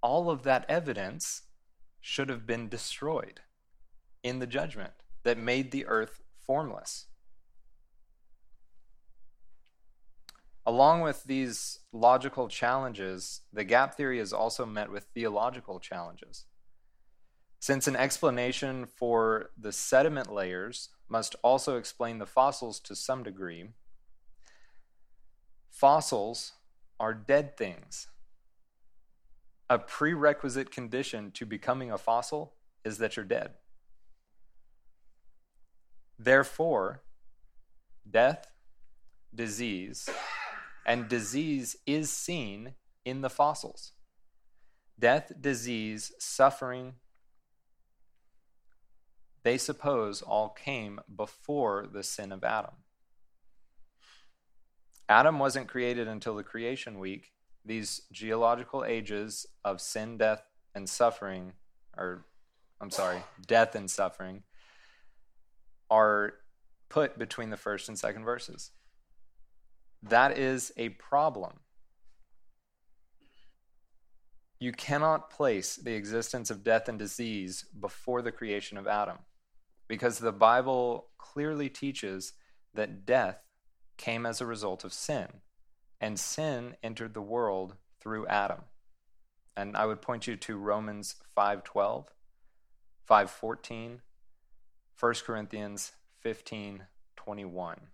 all 0.00 0.30
of 0.30 0.42
that 0.42 0.64
evidence 0.68 1.42
should 2.00 2.28
have 2.28 2.46
been 2.46 2.68
destroyed 2.68 3.40
in 4.22 4.38
the 4.38 4.46
judgment 4.46 5.03
that 5.24 5.38
made 5.38 5.70
the 5.70 5.86
earth 5.86 6.20
formless. 6.46 7.06
Along 10.66 11.02
with 11.02 11.24
these 11.24 11.80
logical 11.92 12.48
challenges, 12.48 13.42
the 13.52 13.64
gap 13.64 13.96
theory 13.96 14.18
is 14.18 14.32
also 14.32 14.64
met 14.64 14.90
with 14.90 15.04
theological 15.14 15.78
challenges. 15.78 16.46
Since 17.60 17.86
an 17.86 17.96
explanation 17.96 18.86
for 18.86 19.50
the 19.58 19.72
sediment 19.72 20.32
layers 20.32 20.90
must 21.08 21.34
also 21.42 21.76
explain 21.76 22.18
the 22.18 22.26
fossils 22.26 22.80
to 22.80 22.96
some 22.96 23.22
degree, 23.22 23.70
fossils 25.70 26.52
are 26.98 27.14
dead 27.14 27.56
things. 27.56 28.08
A 29.68 29.78
prerequisite 29.78 30.70
condition 30.70 31.30
to 31.32 31.46
becoming 31.46 31.90
a 31.90 31.98
fossil 31.98 32.54
is 32.84 32.98
that 32.98 33.16
you're 33.16 33.24
dead. 33.24 33.52
Therefore, 36.18 37.02
death, 38.08 38.46
disease, 39.34 40.08
and 40.86 41.08
disease 41.08 41.76
is 41.86 42.10
seen 42.10 42.74
in 43.04 43.20
the 43.20 43.30
fossils. 43.30 43.92
Death, 44.98 45.32
disease, 45.40 46.12
suffering, 46.18 46.94
they 49.42 49.58
suppose 49.58 50.22
all 50.22 50.48
came 50.48 51.00
before 51.14 51.86
the 51.92 52.02
sin 52.02 52.32
of 52.32 52.44
Adam. 52.44 52.74
Adam 55.08 55.38
wasn't 55.38 55.68
created 55.68 56.08
until 56.08 56.34
the 56.34 56.42
creation 56.42 56.98
week. 56.98 57.32
These 57.64 58.02
geological 58.10 58.84
ages 58.84 59.46
of 59.64 59.80
sin, 59.80 60.16
death, 60.16 60.42
and 60.74 60.88
suffering, 60.88 61.52
or 61.96 62.24
I'm 62.80 62.90
sorry, 62.90 63.22
death 63.46 63.74
and 63.74 63.90
suffering, 63.90 64.42
are 65.94 66.34
put 66.88 67.18
between 67.18 67.50
the 67.50 67.56
first 67.56 67.88
and 67.88 67.96
second 67.96 68.24
verses. 68.24 68.72
That 70.02 70.36
is 70.36 70.72
a 70.76 70.88
problem. 70.90 71.60
You 74.58 74.72
cannot 74.72 75.30
place 75.30 75.76
the 75.76 75.94
existence 75.94 76.50
of 76.50 76.64
death 76.64 76.88
and 76.88 76.98
disease 76.98 77.64
before 77.78 78.22
the 78.22 78.32
creation 78.32 78.76
of 78.76 78.88
Adam 78.88 79.18
because 79.86 80.18
the 80.18 80.32
Bible 80.32 81.10
clearly 81.18 81.68
teaches 81.68 82.32
that 82.74 83.06
death 83.06 83.38
came 83.96 84.26
as 84.26 84.40
a 84.40 84.46
result 84.46 84.82
of 84.82 84.92
sin, 84.92 85.28
and 86.00 86.18
sin 86.18 86.76
entered 86.82 87.14
the 87.14 87.22
world 87.22 87.76
through 88.00 88.26
Adam. 88.26 88.62
And 89.56 89.76
I 89.76 89.86
would 89.86 90.02
point 90.02 90.26
you 90.26 90.36
to 90.36 90.56
Romans 90.56 91.14
5:12, 91.36 92.08
5:14, 93.08 94.00
1 94.98 95.14
Corinthians 95.24 95.92
15:21. 96.24 97.88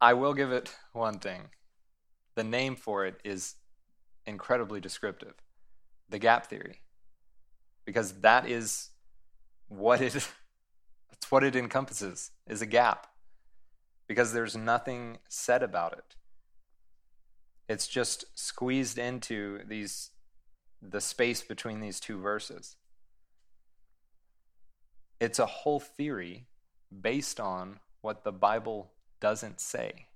I 0.00 0.14
will 0.14 0.32
give 0.32 0.50
it 0.50 0.74
one 0.92 1.18
thing. 1.18 1.50
The 2.34 2.44
name 2.44 2.74
for 2.74 3.04
it 3.04 3.20
is 3.22 3.56
incredibly 4.24 4.80
descriptive. 4.80 5.34
The 6.08 6.18
gap 6.18 6.46
theory. 6.46 6.80
Because 7.84 8.20
that 8.20 8.48
is 8.48 8.90
what 9.68 10.00
it 10.00 10.12
that's 11.10 11.30
what 11.30 11.44
it 11.44 11.54
encompasses 11.54 12.30
is 12.46 12.62
a 12.62 12.66
gap. 12.66 13.08
Because 14.06 14.32
there's 14.32 14.56
nothing 14.56 15.18
said 15.28 15.62
about 15.62 15.92
it. 15.92 16.16
It's 17.68 17.86
just 17.86 18.24
squeezed 18.34 18.98
into 18.98 19.60
these 19.66 20.10
the 20.82 21.00
space 21.00 21.42
between 21.42 21.80
these 21.80 22.00
two 22.00 22.18
verses. 22.18 22.76
It's 25.20 25.38
a 25.38 25.46
whole 25.46 25.80
theory 25.80 26.46
based 27.02 27.38
on 27.38 27.78
what 28.00 28.24
the 28.24 28.32
Bible 28.32 28.90
doesn't 29.20 29.60
say. 29.60 30.06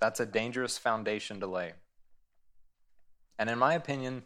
That's 0.00 0.20
a 0.20 0.26
dangerous 0.26 0.76
foundation 0.76 1.38
to 1.40 1.46
lay. 1.46 1.72
And 3.38 3.48
in 3.48 3.58
my 3.58 3.74
opinion, 3.74 4.24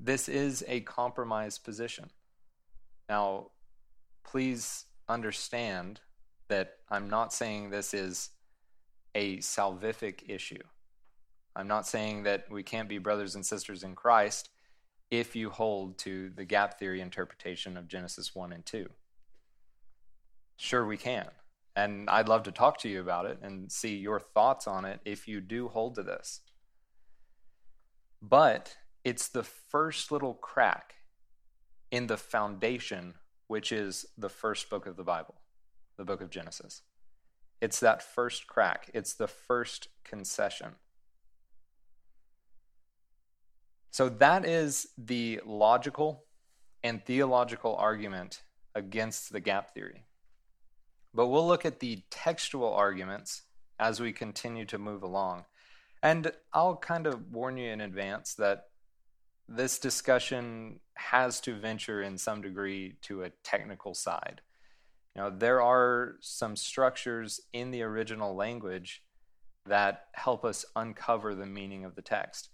this 0.00 0.28
is 0.28 0.64
a 0.66 0.80
compromised 0.80 1.64
position. 1.64 2.10
Now, 3.08 3.50
please 4.24 4.86
understand 5.08 6.00
that 6.48 6.78
I'm 6.90 7.08
not 7.08 7.32
saying 7.32 7.70
this 7.70 7.94
is 7.94 8.30
a 9.14 9.38
salvific 9.38 10.28
issue. 10.28 10.62
I'm 11.54 11.68
not 11.68 11.86
saying 11.86 12.24
that 12.24 12.50
we 12.50 12.64
can't 12.64 12.88
be 12.88 12.98
brothers 12.98 13.36
and 13.36 13.46
sisters 13.46 13.84
in 13.84 13.94
Christ 13.94 14.50
if 15.18 15.36
you 15.36 15.50
hold 15.50 15.98
to 15.98 16.30
the 16.30 16.44
gap 16.44 16.78
theory 16.78 17.00
interpretation 17.00 17.76
of 17.76 17.88
Genesis 17.88 18.34
1 18.34 18.52
and 18.52 18.64
2. 18.64 18.88
Sure, 20.56 20.86
we 20.86 20.96
can. 20.96 21.28
And 21.76 22.08
I'd 22.08 22.28
love 22.28 22.44
to 22.44 22.52
talk 22.52 22.78
to 22.78 22.88
you 22.88 23.00
about 23.00 23.26
it 23.26 23.38
and 23.42 23.70
see 23.70 23.96
your 23.96 24.20
thoughts 24.20 24.66
on 24.66 24.84
it 24.84 25.00
if 25.04 25.26
you 25.26 25.40
do 25.40 25.68
hold 25.68 25.96
to 25.96 26.02
this. 26.02 26.40
But 28.22 28.76
it's 29.02 29.28
the 29.28 29.42
first 29.42 30.12
little 30.12 30.34
crack 30.34 30.94
in 31.90 32.06
the 32.06 32.16
foundation, 32.16 33.14
which 33.48 33.72
is 33.72 34.06
the 34.16 34.28
first 34.28 34.70
book 34.70 34.86
of 34.86 34.96
the 34.96 35.04
Bible, 35.04 35.34
the 35.96 36.04
book 36.04 36.20
of 36.20 36.30
Genesis. 36.30 36.82
It's 37.60 37.80
that 37.80 38.02
first 38.02 38.46
crack, 38.46 38.90
it's 38.94 39.14
the 39.14 39.28
first 39.28 39.88
concession. 40.04 40.76
So, 43.94 44.08
that 44.08 44.44
is 44.44 44.88
the 44.98 45.40
logical 45.46 46.24
and 46.82 47.00
theological 47.06 47.76
argument 47.76 48.42
against 48.74 49.32
the 49.32 49.38
gap 49.38 49.72
theory. 49.72 50.02
But 51.14 51.28
we'll 51.28 51.46
look 51.46 51.64
at 51.64 51.78
the 51.78 52.02
textual 52.10 52.74
arguments 52.74 53.42
as 53.78 54.00
we 54.00 54.12
continue 54.12 54.64
to 54.64 54.78
move 54.78 55.04
along. 55.04 55.44
And 56.02 56.32
I'll 56.52 56.74
kind 56.74 57.06
of 57.06 57.30
warn 57.30 57.56
you 57.56 57.70
in 57.70 57.80
advance 57.80 58.34
that 58.34 58.64
this 59.48 59.78
discussion 59.78 60.80
has 60.94 61.40
to 61.42 61.54
venture 61.54 62.02
in 62.02 62.18
some 62.18 62.42
degree 62.42 62.96
to 63.02 63.22
a 63.22 63.30
technical 63.44 63.94
side. 63.94 64.40
You 65.14 65.22
know, 65.22 65.30
there 65.30 65.62
are 65.62 66.16
some 66.20 66.56
structures 66.56 67.40
in 67.52 67.70
the 67.70 67.82
original 67.82 68.34
language 68.34 69.04
that 69.66 70.06
help 70.14 70.44
us 70.44 70.64
uncover 70.74 71.36
the 71.36 71.46
meaning 71.46 71.84
of 71.84 71.94
the 71.94 72.02
text. 72.02 72.48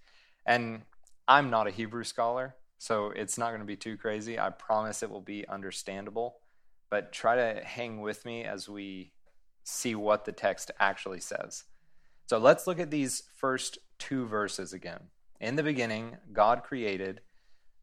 And 0.44 0.82
I'm 1.30 1.48
not 1.48 1.68
a 1.68 1.70
Hebrew 1.70 2.02
scholar, 2.02 2.56
so 2.78 3.12
it's 3.14 3.38
not 3.38 3.50
going 3.50 3.60
to 3.60 3.64
be 3.64 3.76
too 3.76 3.96
crazy. 3.96 4.36
I 4.36 4.50
promise 4.50 5.00
it 5.04 5.10
will 5.10 5.20
be 5.20 5.46
understandable, 5.46 6.38
but 6.90 7.12
try 7.12 7.36
to 7.36 7.62
hang 7.64 8.00
with 8.00 8.24
me 8.24 8.42
as 8.42 8.68
we 8.68 9.12
see 9.62 9.94
what 9.94 10.24
the 10.24 10.32
text 10.32 10.72
actually 10.80 11.20
says. 11.20 11.66
So 12.26 12.38
let's 12.38 12.66
look 12.66 12.80
at 12.80 12.90
these 12.90 13.22
first 13.36 13.78
two 14.00 14.26
verses 14.26 14.72
again. 14.72 15.02
In 15.40 15.54
the 15.54 15.62
beginning, 15.62 16.16
God 16.32 16.64
created 16.64 17.20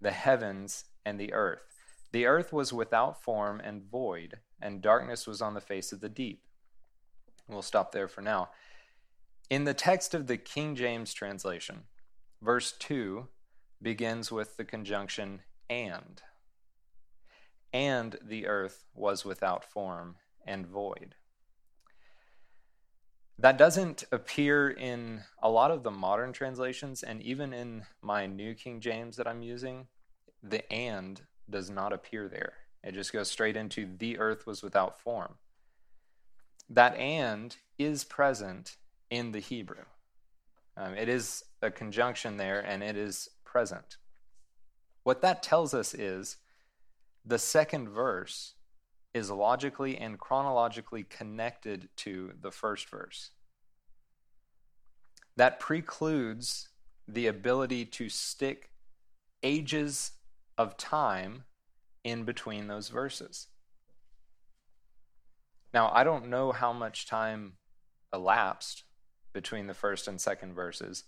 the 0.01 0.12
heavens 0.12 0.84
and 1.06 1.18
the 1.18 1.32
earth. 1.32 1.62
The 2.12 2.25
earth 2.25 2.51
was 2.51 2.74
without 2.74 3.24
form 3.24 3.62
and 3.62 3.89
void, 3.89 4.39
and 4.62 4.82
darkness 4.82 5.25
was 5.25 5.42
on 5.42 5.54
the 5.54 5.62
face 5.62 5.94
of 5.94 6.01
the 6.01 6.10
deep. 6.10 6.44
We'll 7.48 7.62
stop 7.62 7.94
there 7.94 8.10
for 8.10 8.20
now. 8.20 8.50
In 9.50 9.63
the 9.63 9.74
text 9.74 10.13
of 10.13 10.27
the 10.27 10.36
King 10.36 10.75
James 10.75 11.13
translation, 11.13 11.84
verse 12.42 12.74
2 12.74 13.30
begins 13.81 14.31
with 14.31 14.57
the 14.57 14.65
conjunction 14.65 15.41
and. 15.69 16.22
And 17.74 18.17
the 18.22 18.48
earth 18.48 18.86
was 18.93 19.25
without 19.25 19.63
form 19.63 20.15
and 20.46 20.65
void. 20.65 21.15
That 23.39 23.57
doesn't 23.57 24.03
appear 24.12 24.69
in 24.69 25.22
a 25.43 25.50
lot 25.50 25.69
of 25.69 25.84
the 25.84 25.91
modern 25.91 26.34
translations, 26.34 27.03
and 27.03 27.22
even 27.22 27.53
in 27.53 27.84
my 28.01 28.25
New 28.25 28.55
King 28.55 28.79
James 28.79 29.15
that 29.17 29.27
I'm 29.27 29.43
using, 29.43 29.88
the 30.41 30.72
and 30.74 31.22
does 31.48 31.69
not 31.69 31.93
appear 31.93 32.27
there. 32.27 32.53
It 32.84 32.93
just 32.93 33.13
goes 33.13 33.29
straight 33.29 33.55
into 33.55 33.88
the 33.98 34.17
earth 34.17 34.48
was 34.48 34.63
without 34.63 35.00
form. 35.00 35.36
That 36.69 36.96
and 36.96 37.55
is 37.77 38.03
present 38.03 38.77
in 39.10 39.31
the 39.31 39.39
Hebrew. 39.39 39.86
Um, 40.75 40.96
it 40.96 41.07
is 41.10 41.43
a 41.62 41.69
conjunction 41.69 42.38
there, 42.38 42.60
and 42.60 42.81
it 42.81 42.98
is 42.98 43.29
present. 43.58 43.98
What 45.02 45.24
that 45.24 45.42
tells 45.42 45.74
us 45.74 45.96
is 45.96 46.38
the 47.26 47.40
second 47.40 47.90
verse 47.90 48.54
is 49.16 49.32
logically 49.32 49.98
and 49.98 50.20
chronologically 50.20 51.02
connected 51.02 51.90
to 51.96 52.34
the 52.40 52.52
first 52.52 52.88
verse. 52.88 53.32
That 55.38 55.60
precludes 55.60 56.70
the 57.08 57.26
ability 57.26 57.86
to 57.86 58.10
stick 58.10 58.70
ages 59.42 60.12
of 60.56 60.78
time 60.78 61.46
in 62.04 62.26
between 62.26 62.68
those 62.68 62.90
verses. 62.90 63.48
Now, 65.74 65.89
I 65.91 66.04
don't 66.04 66.30
know 66.30 66.52
how 66.52 66.74
much 66.74 67.08
time 67.08 67.54
elapsed 68.13 68.84
between 69.34 69.65
the 69.65 69.74
first 69.74 70.08
and 70.08 70.22
second 70.22 70.54
verses, 70.54 71.06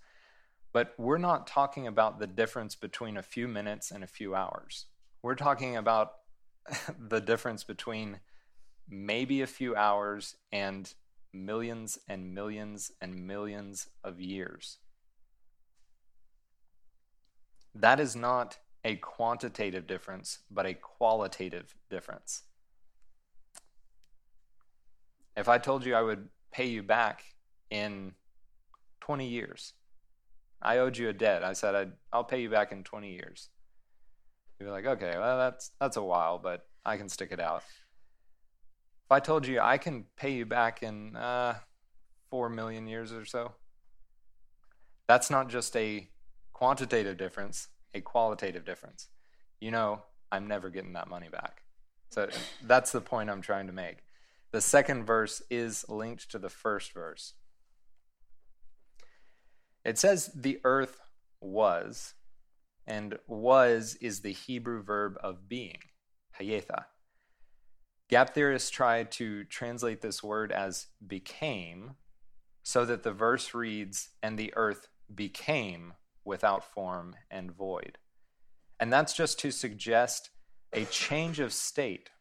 but 0.71 0.93
we're 0.97 1.17
not 1.17 1.47
talking 1.47 1.87
about 1.87 2.19
the 2.19 2.27
difference 2.27 2.75
between 2.75 3.17
a 3.17 3.23
few 3.23 3.47
minutes 3.47 3.91
and 3.91 4.03
a 4.03 4.07
few 4.07 4.35
hours. 4.35 4.85
We're 5.21 5.35
talking 5.35 5.75
about 5.75 6.13
the 6.99 7.19
difference 7.19 7.63
between 7.63 8.19
maybe 8.87 9.41
a 9.41 9.47
few 9.47 9.75
hours 9.75 10.35
and 10.51 10.93
millions 11.33 11.99
and 12.07 12.33
millions 12.33 12.91
and 13.01 13.27
millions 13.27 13.87
of 14.03 14.19
years. 14.19 14.77
That 17.75 17.99
is 17.99 18.15
not 18.15 18.57
a 18.83 18.95
quantitative 18.95 19.85
difference, 19.87 20.39
but 20.49 20.65
a 20.65 20.73
qualitative 20.73 21.75
difference. 21.89 22.43
If 25.35 25.47
I 25.47 25.57
told 25.57 25.85
you 25.85 25.95
I 25.95 26.01
would 26.01 26.29
pay 26.51 26.65
you 26.65 26.83
back 26.83 27.23
in 27.69 28.13
20 29.01 29.27
years, 29.27 29.73
I 30.61 30.77
owed 30.77 30.97
you 30.97 31.09
a 31.09 31.13
debt. 31.13 31.43
I 31.43 31.53
said 31.53 31.75
I'd, 31.75 31.91
I'll 32.11 32.23
pay 32.23 32.41
you 32.41 32.49
back 32.49 32.71
in 32.71 32.83
20 32.83 33.11
years. 33.11 33.49
You'd 34.59 34.65
be 34.67 34.71
like, 34.71 34.85
okay, 34.85 35.13
well 35.17 35.37
that's 35.37 35.71
that's 35.79 35.97
a 35.97 36.03
while, 36.03 36.37
but 36.37 36.67
I 36.85 36.97
can 36.97 37.07
stick 37.07 37.31
it 37.31 37.39
out. 37.39 37.63
If 39.05 39.11
I 39.11 39.19
told 39.19 39.47
you 39.47 39.59
I 39.59 39.77
can 39.77 40.05
pay 40.17 40.33
you 40.33 40.45
back 40.45 40.83
in 40.83 41.15
uh, 41.15 41.55
four 42.29 42.49
million 42.49 42.87
years 42.87 43.13
or 43.13 43.25
so, 43.25 43.53
that's 45.07 45.29
not 45.29 45.49
just 45.49 45.75
a 45.75 46.09
quantitative 46.53 47.17
difference, 47.17 47.69
a 47.93 48.01
qualitative 48.01 48.65
difference. 48.65 49.07
You 49.61 49.71
know, 49.71 50.03
I'm 50.31 50.47
never 50.47 50.69
getting 50.69 50.93
that 50.93 51.09
money 51.09 51.29
back. 51.29 51.63
So 52.09 52.27
that's 52.63 52.91
the 52.91 53.01
point 53.01 53.29
I'm 53.29 53.41
trying 53.41 53.67
to 53.67 53.73
make. 53.73 54.03
The 54.51 54.61
second 54.61 55.05
verse 55.05 55.41
is 55.49 55.85
linked 55.87 56.29
to 56.31 56.39
the 56.39 56.49
first 56.49 56.91
verse. 56.93 57.33
It 59.89 59.97
says 59.97 60.29
the 60.35 60.59
earth 60.65 61.01
was, 61.41 62.13
and 62.85 63.17
was 63.25 63.97
is 63.99 64.19
the 64.19 64.33
Hebrew 64.33 64.83
verb 64.83 65.17
of 65.23 65.49
being, 65.49 65.79
hayetha. 66.39 66.85
Gap 68.07 68.35
theorists 68.35 68.69
try 68.69 69.05
to 69.05 69.45
translate 69.45 70.01
this 70.01 70.21
word 70.21 70.51
as 70.51 70.89
became 71.07 71.95
so 72.61 72.85
that 72.85 73.01
the 73.01 73.11
verse 73.11 73.55
reads, 73.55 74.09
and 74.21 74.37
the 74.37 74.53
earth 74.55 74.89
became 75.15 75.93
without 76.23 76.63
form 76.63 77.15
and 77.31 77.51
void. 77.51 77.97
And 78.79 78.93
that's 78.93 79.13
just 79.13 79.39
to 79.39 79.49
suggest 79.49 80.29
a 80.71 80.85
change 80.85 81.39
of 81.39 81.51
state 81.51 82.11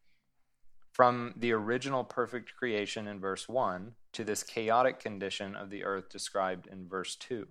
from 0.90 1.34
the 1.36 1.52
original 1.52 2.02
perfect 2.02 2.56
creation 2.56 3.06
in 3.06 3.20
verse 3.20 3.46
1 3.46 3.92
to 4.14 4.24
this 4.24 4.42
chaotic 4.42 4.98
condition 4.98 5.54
of 5.54 5.68
the 5.68 5.84
earth 5.84 6.08
described 6.08 6.66
in 6.66 6.88
verse 6.88 7.14
2. 7.16 7.46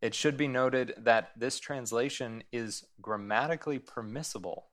It 0.00 0.14
should 0.14 0.36
be 0.36 0.48
noted 0.48 0.94
that 0.98 1.30
this 1.36 1.58
translation 1.58 2.44
is 2.52 2.84
grammatically 3.00 3.78
permissible, 3.78 4.68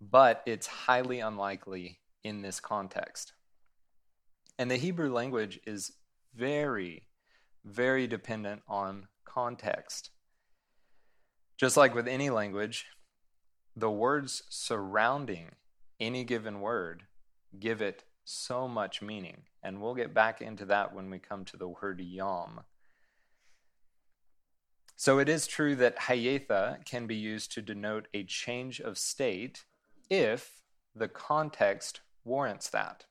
but 0.00 0.42
it's 0.46 0.66
highly 0.66 1.20
unlikely 1.20 1.98
in 2.22 2.42
this 2.42 2.60
context. 2.60 3.32
And 4.58 4.70
the 4.70 4.76
Hebrew 4.76 5.12
language 5.12 5.58
is 5.66 5.92
very, 6.34 7.08
very 7.64 8.06
dependent 8.06 8.62
on 8.68 9.08
context. 9.24 10.10
Just 11.56 11.76
like 11.76 11.94
with 11.94 12.06
any 12.06 12.30
language, 12.30 12.86
the 13.74 13.90
words 13.90 14.42
surrounding 14.48 15.52
any 15.98 16.24
given 16.24 16.60
word 16.60 17.04
give 17.58 17.82
it 17.82 18.04
so 18.24 18.68
much 18.68 19.02
meaning. 19.02 19.42
And 19.62 19.80
we'll 19.80 19.94
get 19.94 20.14
back 20.14 20.40
into 20.40 20.64
that 20.66 20.94
when 20.94 21.10
we 21.10 21.18
come 21.18 21.44
to 21.46 21.56
the 21.56 21.68
word 21.68 22.00
yom. 22.00 22.60
So 24.96 25.18
it 25.18 25.28
is 25.28 25.46
true 25.46 25.74
that 25.76 25.98
hayetha 26.00 26.84
can 26.84 27.06
be 27.06 27.16
used 27.16 27.52
to 27.52 27.62
denote 27.62 28.08
a 28.14 28.24
change 28.24 28.80
of 28.80 28.98
state 28.98 29.64
if 30.08 30.62
the 30.94 31.08
context 31.08 32.00
warrants 32.24 32.68
that. 32.70 33.06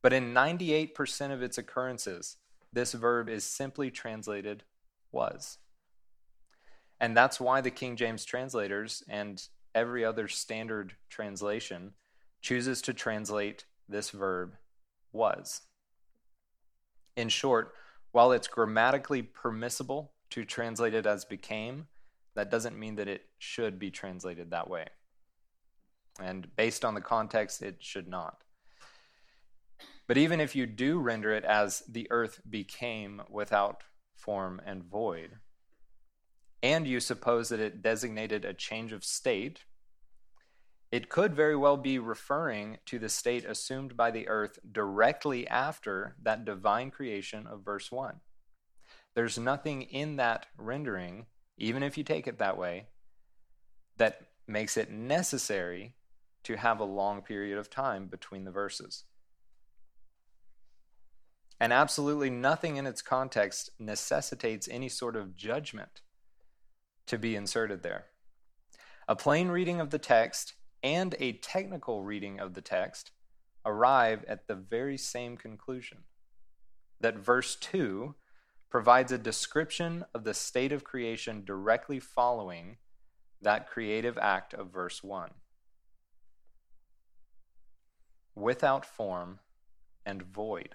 But 0.00 0.12
in 0.12 0.32
98% 0.32 1.32
of 1.32 1.42
its 1.42 1.58
occurrences, 1.58 2.36
this 2.72 2.92
verb 2.92 3.28
is 3.28 3.44
simply 3.44 3.90
translated 3.90 4.62
was. 5.10 5.58
And 7.00 7.16
that's 7.16 7.40
why 7.40 7.60
the 7.60 7.70
King 7.70 7.96
James 7.96 8.24
translators 8.24 9.02
and 9.08 9.42
every 9.74 10.04
other 10.04 10.28
standard 10.28 10.94
translation 11.08 11.92
chooses 12.40 12.82
to 12.82 12.92
translate 12.92 13.64
this 13.88 14.10
verb 14.10 14.54
was. 15.12 15.62
In 17.16 17.28
short, 17.28 17.72
while 18.12 18.32
it's 18.32 18.48
grammatically 18.48 19.22
permissible 19.22 20.12
to 20.30 20.44
translate 20.44 20.94
it 20.94 21.06
as 21.06 21.24
became, 21.24 21.86
that 22.34 22.50
doesn't 22.50 22.78
mean 22.78 22.96
that 22.96 23.08
it 23.08 23.26
should 23.38 23.78
be 23.78 23.90
translated 23.90 24.50
that 24.50 24.68
way. 24.68 24.86
And 26.20 26.54
based 26.56 26.84
on 26.84 26.94
the 26.94 27.00
context, 27.00 27.62
it 27.62 27.76
should 27.80 28.08
not. 28.08 28.42
But 30.06 30.16
even 30.16 30.40
if 30.40 30.56
you 30.56 30.66
do 30.66 30.98
render 30.98 31.32
it 31.32 31.44
as 31.44 31.82
the 31.88 32.06
earth 32.10 32.40
became 32.48 33.22
without 33.28 33.82
form 34.14 34.60
and 34.64 34.82
void, 34.82 35.38
and 36.62 36.86
you 36.86 36.98
suppose 36.98 37.50
that 37.50 37.60
it 37.60 37.82
designated 37.82 38.44
a 38.44 38.54
change 38.54 38.92
of 38.92 39.04
state, 39.04 39.64
it 40.90 41.10
could 41.10 41.34
very 41.34 41.54
well 41.54 41.76
be 41.76 41.98
referring 41.98 42.78
to 42.86 42.98
the 42.98 43.10
state 43.10 43.44
assumed 43.44 43.96
by 43.96 44.10
the 44.10 44.26
earth 44.28 44.58
directly 44.72 45.46
after 45.46 46.16
that 46.22 46.44
divine 46.44 46.90
creation 46.90 47.46
of 47.46 47.64
verse 47.64 47.92
1. 47.92 48.20
There's 49.18 49.36
nothing 49.36 49.82
in 49.82 50.14
that 50.18 50.46
rendering, 50.56 51.26
even 51.56 51.82
if 51.82 51.98
you 51.98 52.04
take 52.04 52.28
it 52.28 52.38
that 52.38 52.56
way, 52.56 52.86
that 53.96 54.20
makes 54.46 54.76
it 54.76 54.92
necessary 54.92 55.96
to 56.44 56.56
have 56.56 56.78
a 56.78 56.84
long 56.84 57.22
period 57.22 57.58
of 57.58 57.68
time 57.68 58.06
between 58.06 58.44
the 58.44 58.52
verses. 58.52 59.02
And 61.58 61.72
absolutely 61.72 62.30
nothing 62.30 62.76
in 62.76 62.86
its 62.86 63.02
context 63.02 63.70
necessitates 63.76 64.68
any 64.70 64.88
sort 64.88 65.16
of 65.16 65.34
judgment 65.34 66.02
to 67.08 67.18
be 67.18 67.34
inserted 67.34 67.82
there. 67.82 68.04
A 69.08 69.16
plain 69.16 69.48
reading 69.48 69.80
of 69.80 69.90
the 69.90 69.98
text 69.98 70.54
and 70.80 71.16
a 71.18 71.32
technical 71.32 72.04
reading 72.04 72.38
of 72.38 72.54
the 72.54 72.62
text 72.62 73.10
arrive 73.66 74.24
at 74.28 74.46
the 74.46 74.54
very 74.54 74.96
same 74.96 75.36
conclusion 75.36 76.04
that 77.00 77.18
verse 77.18 77.56
2 77.56 78.14
provides 78.70 79.12
a 79.12 79.18
description 79.18 80.04
of 80.14 80.24
the 80.24 80.34
state 80.34 80.72
of 80.72 80.84
creation 80.84 81.44
directly 81.44 81.98
following 81.98 82.76
that 83.40 83.68
creative 83.68 84.18
act 84.18 84.52
of 84.52 84.70
verse 84.70 85.02
1. 85.02 85.30
Without 88.34 88.84
form 88.84 89.38
and 90.04 90.22
void. 90.22 90.74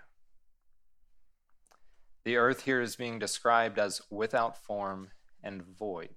The 2.26 2.38
earth 2.38 2.64
here 2.64 2.82
is 2.82 2.96
being 2.96 3.20
described 3.20 3.78
as 3.78 4.02
without 4.10 4.58
form 4.58 5.10
and 5.44 5.62
void. 5.62 6.16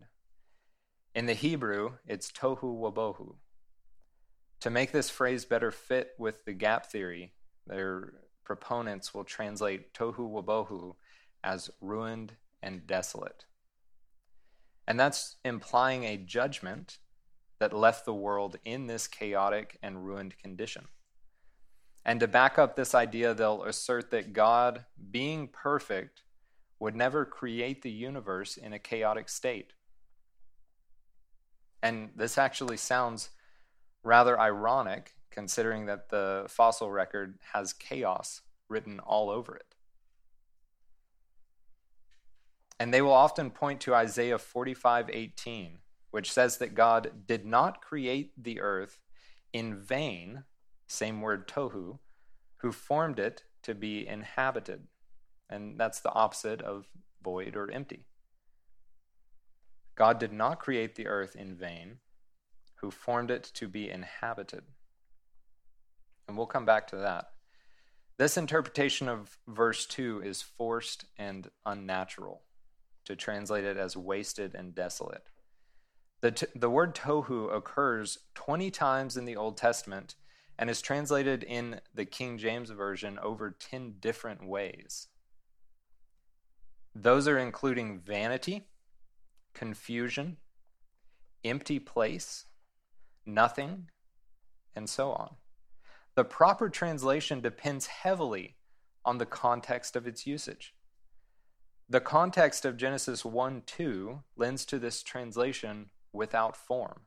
In 1.14 1.26
the 1.26 1.34
Hebrew, 1.34 1.94
it's 2.06 2.30
tohu 2.30 2.62
wabohu. 2.62 3.34
To 4.60 4.70
make 4.70 4.92
this 4.92 5.10
phrase 5.10 5.44
better 5.44 5.70
fit 5.70 6.10
with 6.18 6.44
the 6.44 6.52
gap 6.52 6.86
theory, 6.86 7.32
their 7.66 8.12
proponents 8.44 9.12
will 9.12 9.24
translate 9.24 9.92
tohu 9.92 10.30
wabohu 10.30 10.94
as 11.42 11.70
ruined 11.80 12.34
and 12.62 12.86
desolate. 12.86 13.44
And 14.86 14.98
that's 14.98 15.36
implying 15.44 16.04
a 16.04 16.16
judgment 16.16 16.98
that 17.58 17.72
left 17.72 18.04
the 18.04 18.14
world 18.14 18.56
in 18.64 18.86
this 18.86 19.06
chaotic 19.08 19.78
and 19.82 20.04
ruined 20.04 20.38
condition. 20.38 20.86
And 22.04 22.20
to 22.20 22.28
back 22.28 22.58
up 22.58 22.76
this 22.76 22.94
idea, 22.94 23.34
they'll 23.34 23.64
assert 23.64 24.10
that 24.10 24.32
God, 24.32 24.84
being 25.10 25.48
perfect, 25.48 26.22
would 26.78 26.94
never 26.94 27.24
create 27.24 27.82
the 27.82 27.90
universe 27.90 28.56
in 28.56 28.72
a 28.72 28.78
chaotic 28.78 29.28
state. 29.28 29.72
And 31.82 32.10
this 32.14 32.38
actually 32.38 32.76
sounds 32.76 33.30
rather 34.04 34.38
ironic 34.38 35.12
considering 35.30 35.86
that 35.86 36.08
the 36.08 36.44
fossil 36.48 36.90
record 36.90 37.38
has 37.52 37.72
chaos 37.72 38.40
written 38.68 39.00
all 39.00 39.30
over 39.30 39.56
it. 39.56 39.75
And 42.78 42.92
they 42.92 43.02
will 43.02 43.12
often 43.12 43.50
point 43.50 43.80
to 43.82 43.94
Isaiah 43.94 44.38
45:18, 44.38 45.80
which 46.10 46.32
says 46.32 46.58
that 46.58 46.74
God 46.74 47.26
did 47.26 47.46
not 47.46 47.80
create 47.80 48.32
the 48.42 48.60
earth 48.60 49.00
in 49.52 49.80
vain, 49.80 50.44
same 50.86 51.20
word 51.22 51.48
tohu, 51.48 51.98
who 52.58 52.72
formed 52.72 53.18
it 53.18 53.44
to 53.62 53.74
be 53.74 54.06
inhabited. 54.06 54.88
And 55.48 55.78
that's 55.80 56.00
the 56.00 56.12
opposite 56.12 56.60
of 56.60 56.88
void 57.22 57.56
or 57.56 57.70
empty. 57.70 58.06
God 59.94 60.18
did 60.18 60.32
not 60.32 60.60
create 60.60 60.94
the 60.94 61.06
earth 61.06 61.34
in 61.34 61.56
vain, 61.56 62.00
who 62.76 62.90
formed 62.90 63.30
it 63.30 63.44
to 63.54 63.68
be 63.68 63.88
inhabited. 63.88 64.64
And 66.28 66.36
we'll 66.36 66.46
come 66.46 66.66
back 66.66 66.86
to 66.88 66.96
that. 66.96 67.30
This 68.18 68.36
interpretation 68.36 69.08
of 69.08 69.38
verse 69.46 69.86
2 69.86 70.22
is 70.22 70.42
forced 70.42 71.06
and 71.16 71.50
unnatural 71.64 72.42
to 73.06 73.16
translate 73.16 73.64
it 73.64 73.76
as 73.76 73.96
wasted 73.96 74.54
and 74.54 74.74
desolate. 74.74 75.28
The, 76.20 76.30
t- 76.32 76.46
the 76.54 76.70
word 76.70 76.94
tohu 76.94 77.54
occurs 77.54 78.18
20 78.34 78.70
times 78.70 79.16
in 79.16 79.24
the 79.24 79.36
Old 79.36 79.56
Testament 79.56 80.14
and 80.58 80.70
is 80.70 80.80
translated 80.80 81.42
in 81.42 81.80
the 81.94 82.04
King 82.04 82.38
James 82.38 82.70
Version 82.70 83.18
over 83.18 83.50
10 83.50 83.96
different 84.00 84.46
ways. 84.46 85.08
Those 86.94 87.28
are 87.28 87.38
including 87.38 87.98
vanity, 87.98 88.66
confusion, 89.52 90.38
empty 91.44 91.78
place, 91.78 92.46
nothing, 93.26 93.88
and 94.74 94.88
so 94.88 95.12
on. 95.12 95.36
The 96.14 96.24
proper 96.24 96.70
translation 96.70 97.42
depends 97.42 97.86
heavily 97.86 98.56
on 99.04 99.18
the 99.18 99.26
context 99.26 99.94
of 99.94 100.06
its 100.06 100.26
usage. 100.26 100.74
The 101.88 102.00
context 102.00 102.64
of 102.64 102.76
Genesis 102.76 103.24
1 103.24 103.62
2 103.64 104.22
lends 104.36 104.64
to 104.66 104.78
this 104.78 105.04
translation 105.04 105.90
without 106.12 106.56
form. 106.56 107.02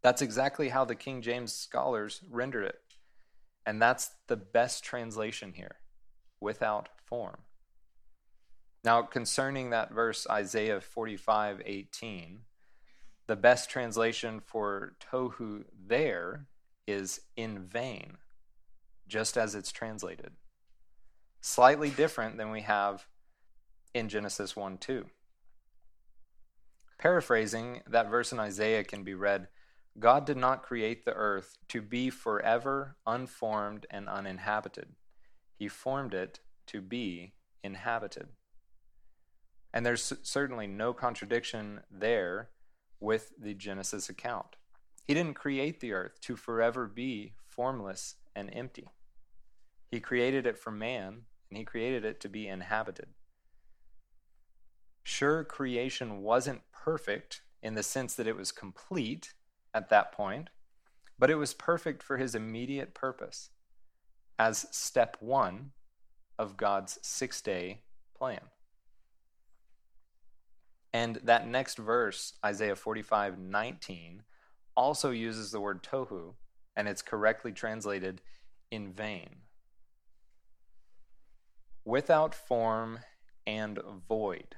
That's 0.00 0.22
exactly 0.22 0.68
how 0.68 0.84
the 0.84 0.94
King 0.94 1.22
James 1.22 1.52
scholars 1.52 2.20
rendered 2.30 2.66
it. 2.66 2.80
And 3.66 3.82
that's 3.82 4.12
the 4.28 4.36
best 4.36 4.84
translation 4.84 5.54
here 5.54 5.76
without 6.40 6.88
form. 7.04 7.38
Now, 8.84 9.02
concerning 9.02 9.70
that 9.70 9.92
verse, 9.92 10.24
Isaiah 10.30 10.80
45 10.80 11.60
18, 11.66 12.40
the 13.26 13.36
best 13.36 13.68
translation 13.68 14.40
for 14.40 14.94
tohu 15.00 15.64
there 15.86 16.46
is 16.86 17.22
in 17.36 17.64
vain, 17.66 18.18
just 19.08 19.36
as 19.36 19.56
it's 19.56 19.72
translated. 19.72 20.30
Slightly 21.40 21.90
different 21.90 22.38
than 22.38 22.52
we 22.52 22.62
have 22.62 23.06
in 23.94 24.08
Genesis 24.08 24.56
1 24.56 24.78
2. 24.78 25.06
Paraphrasing, 26.98 27.82
that 27.86 28.10
verse 28.10 28.32
in 28.32 28.40
Isaiah 28.40 28.84
can 28.84 29.04
be 29.04 29.14
read 29.14 29.48
God 29.98 30.26
did 30.26 30.36
not 30.36 30.62
create 30.62 31.04
the 31.04 31.14
earth 31.14 31.58
to 31.68 31.82
be 31.82 32.10
forever 32.10 32.96
unformed 33.06 33.86
and 33.90 34.08
uninhabited. 34.08 34.90
He 35.56 35.66
formed 35.66 36.14
it 36.14 36.40
to 36.68 36.80
be 36.80 37.32
inhabited. 37.64 38.28
And 39.72 39.84
there's 39.84 40.12
certainly 40.22 40.66
no 40.66 40.92
contradiction 40.92 41.80
there 41.90 42.50
with 43.00 43.32
the 43.40 43.54
Genesis 43.54 44.08
account. 44.08 44.56
He 45.04 45.14
didn't 45.14 45.34
create 45.34 45.80
the 45.80 45.92
earth 45.92 46.20
to 46.22 46.36
forever 46.36 46.86
be 46.86 47.32
formless 47.46 48.16
and 48.36 48.50
empty. 48.52 48.88
He 49.90 50.00
created 50.00 50.46
it 50.46 50.58
for 50.58 50.70
man, 50.70 51.22
and 51.50 51.58
he 51.58 51.64
created 51.64 52.04
it 52.04 52.20
to 52.20 52.28
be 52.28 52.46
inhabited. 52.46 53.08
Sure, 55.10 55.42
creation 55.42 56.20
wasn't 56.20 56.60
perfect 56.70 57.40
in 57.62 57.74
the 57.74 57.82
sense 57.82 58.14
that 58.14 58.26
it 58.26 58.36
was 58.36 58.52
complete 58.52 59.32
at 59.72 59.88
that 59.88 60.12
point, 60.12 60.50
but 61.18 61.30
it 61.30 61.36
was 61.36 61.54
perfect 61.54 62.02
for 62.02 62.18
his 62.18 62.34
immediate 62.34 62.92
purpose 62.92 63.48
as 64.38 64.66
step 64.70 65.16
one 65.20 65.70
of 66.38 66.58
God's 66.58 66.98
six 67.00 67.40
day 67.40 67.80
plan. 68.14 68.50
And 70.92 71.16
that 71.24 71.48
next 71.48 71.78
verse, 71.78 72.34
Isaiah 72.44 72.76
45 72.76 73.38
19, 73.38 74.24
also 74.76 75.10
uses 75.10 75.50
the 75.50 75.60
word 75.60 75.82
tohu, 75.82 76.34
and 76.76 76.86
it's 76.86 77.00
correctly 77.00 77.52
translated 77.52 78.20
in 78.70 78.92
vain. 78.92 79.36
Without 81.86 82.34
form 82.34 82.98
and 83.46 83.78
void. 84.06 84.56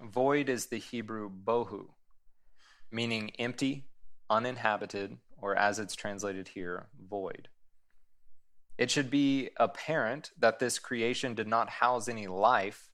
Void 0.00 0.48
is 0.48 0.66
the 0.66 0.78
Hebrew 0.78 1.30
bohu, 1.30 1.88
meaning 2.90 3.30
empty, 3.38 3.86
uninhabited, 4.28 5.18
or 5.38 5.56
as 5.56 5.78
it's 5.78 5.94
translated 5.94 6.48
here, 6.48 6.88
void. 6.98 7.48
It 8.78 8.90
should 8.90 9.10
be 9.10 9.50
apparent 9.56 10.32
that 10.38 10.58
this 10.58 10.78
creation 10.78 11.34
did 11.34 11.48
not 11.48 11.70
house 11.70 12.08
any 12.08 12.26
life 12.26 12.90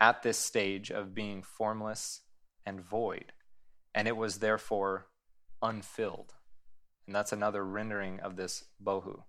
at 0.00 0.22
this 0.22 0.38
stage 0.38 0.90
of 0.90 1.14
being 1.14 1.42
formless 1.42 2.20
and 2.64 2.80
void, 2.80 3.32
and 3.94 4.06
it 4.06 4.16
was 4.16 4.38
therefore 4.38 5.08
unfilled. 5.62 6.34
And 7.06 7.14
that's 7.14 7.32
another 7.32 7.64
rendering 7.64 8.20
of 8.20 8.36
this 8.36 8.64
bohu. 8.82 9.22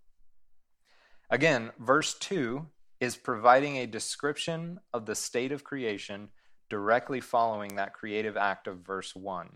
Again, 1.29 1.71
verse 1.79 2.13
2 2.15 2.67
is 2.99 3.15
providing 3.15 3.77
a 3.77 3.87
description 3.87 4.79
of 4.93 5.05
the 5.05 5.15
state 5.15 5.51
of 5.51 5.63
creation 5.63 6.29
directly 6.69 7.21
following 7.21 7.75
that 7.75 7.93
creative 7.93 8.37
act 8.37 8.67
of 8.67 8.77
verse 8.79 9.15
1. 9.15 9.49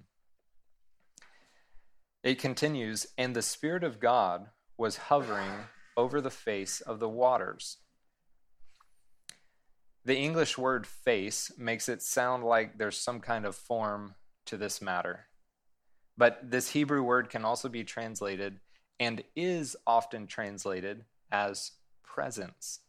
It 2.23 2.39
continues, 2.39 3.07
and 3.17 3.35
the 3.35 3.41
Spirit 3.41 3.83
of 3.83 3.99
God 3.99 4.47
was 4.77 4.97
hovering 4.97 5.51
over 5.97 6.21
the 6.21 6.29
face 6.29 6.81
of 6.81 6.99
the 6.99 7.09
waters. 7.09 7.77
The 10.05 10.17
English 10.17 10.57
word 10.57 10.87
face 10.87 11.51
makes 11.57 11.87
it 11.87 12.01
sound 12.01 12.43
like 12.43 12.77
there's 12.77 12.97
some 12.97 13.19
kind 13.19 13.45
of 13.45 13.55
form 13.55 14.15
to 14.45 14.57
this 14.57 14.81
matter. 14.81 15.27
But 16.17 16.51
this 16.51 16.71
Hebrew 16.71 17.03
word 17.03 17.29
can 17.29 17.45
also 17.45 17.69
be 17.69 17.83
translated 17.83 18.59
and 18.99 19.23
is 19.35 19.75
often 19.85 20.27
translated 20.27 21.05
as 21.31 21.71
presence. 22.03 22.79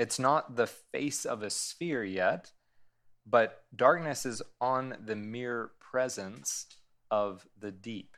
It's 0.00 0.18
not 0.18 0.56
the 0.56 0.66
face 0.66 1.26
of 1.26 1.42
a 1.42 1.50
sphere 1.50 2.02
yet, 2.02 2.52
but 3.26 3.64
darkness 3.76 4.24
is 4.24 4.40
on 4.58 4.96
the 4.98 5.14
mere 5.14 5.72
presence 5.78 6.64
of 7.10 7.46
the 7.60 7.70
deep. 7.70 8.16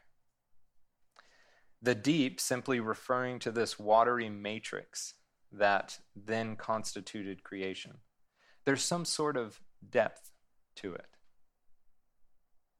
The 1.82 1.96
deep 1.96 2.38
simply 2.38 2.78
referring 2.78 3.40
to 3.40 3.50
this 3.50 3.80
watery 3.80 4.30
matrix 4.30 5.14
that 5.50 5.98
then 6.14 6.54
constituted 6.54 7.42
creation. 7.42 7.98
There's 8.64 8.84
some 8.84 9.04
sort 9.04 9.36
of 9.36 9.60
depth 9.90 10.30
to 10.76 10.94
it. 10.94 11.16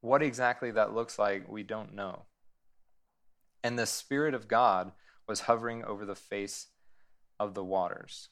What 0.01 0.23
exactly 0.23 0.71
that 0.71 0.95
looks 0.95 1.19
like, 1.19 1.51
we 1.51 1.65
don't 1.65 1.97
know. 1.97 2.27
And 3.65 3.77
the 3.77 3.87
Spirit 3.87 4.35
of 4.35 4.47
God 4.47 4.93
was 5.27 5.41
hovering 5.41 5.85
over 5.85 6.05
the 6.05 6.15
face 6.15 6.69
of 7.41 7.55
the 7.55 7.65
waters. 7.65 8.29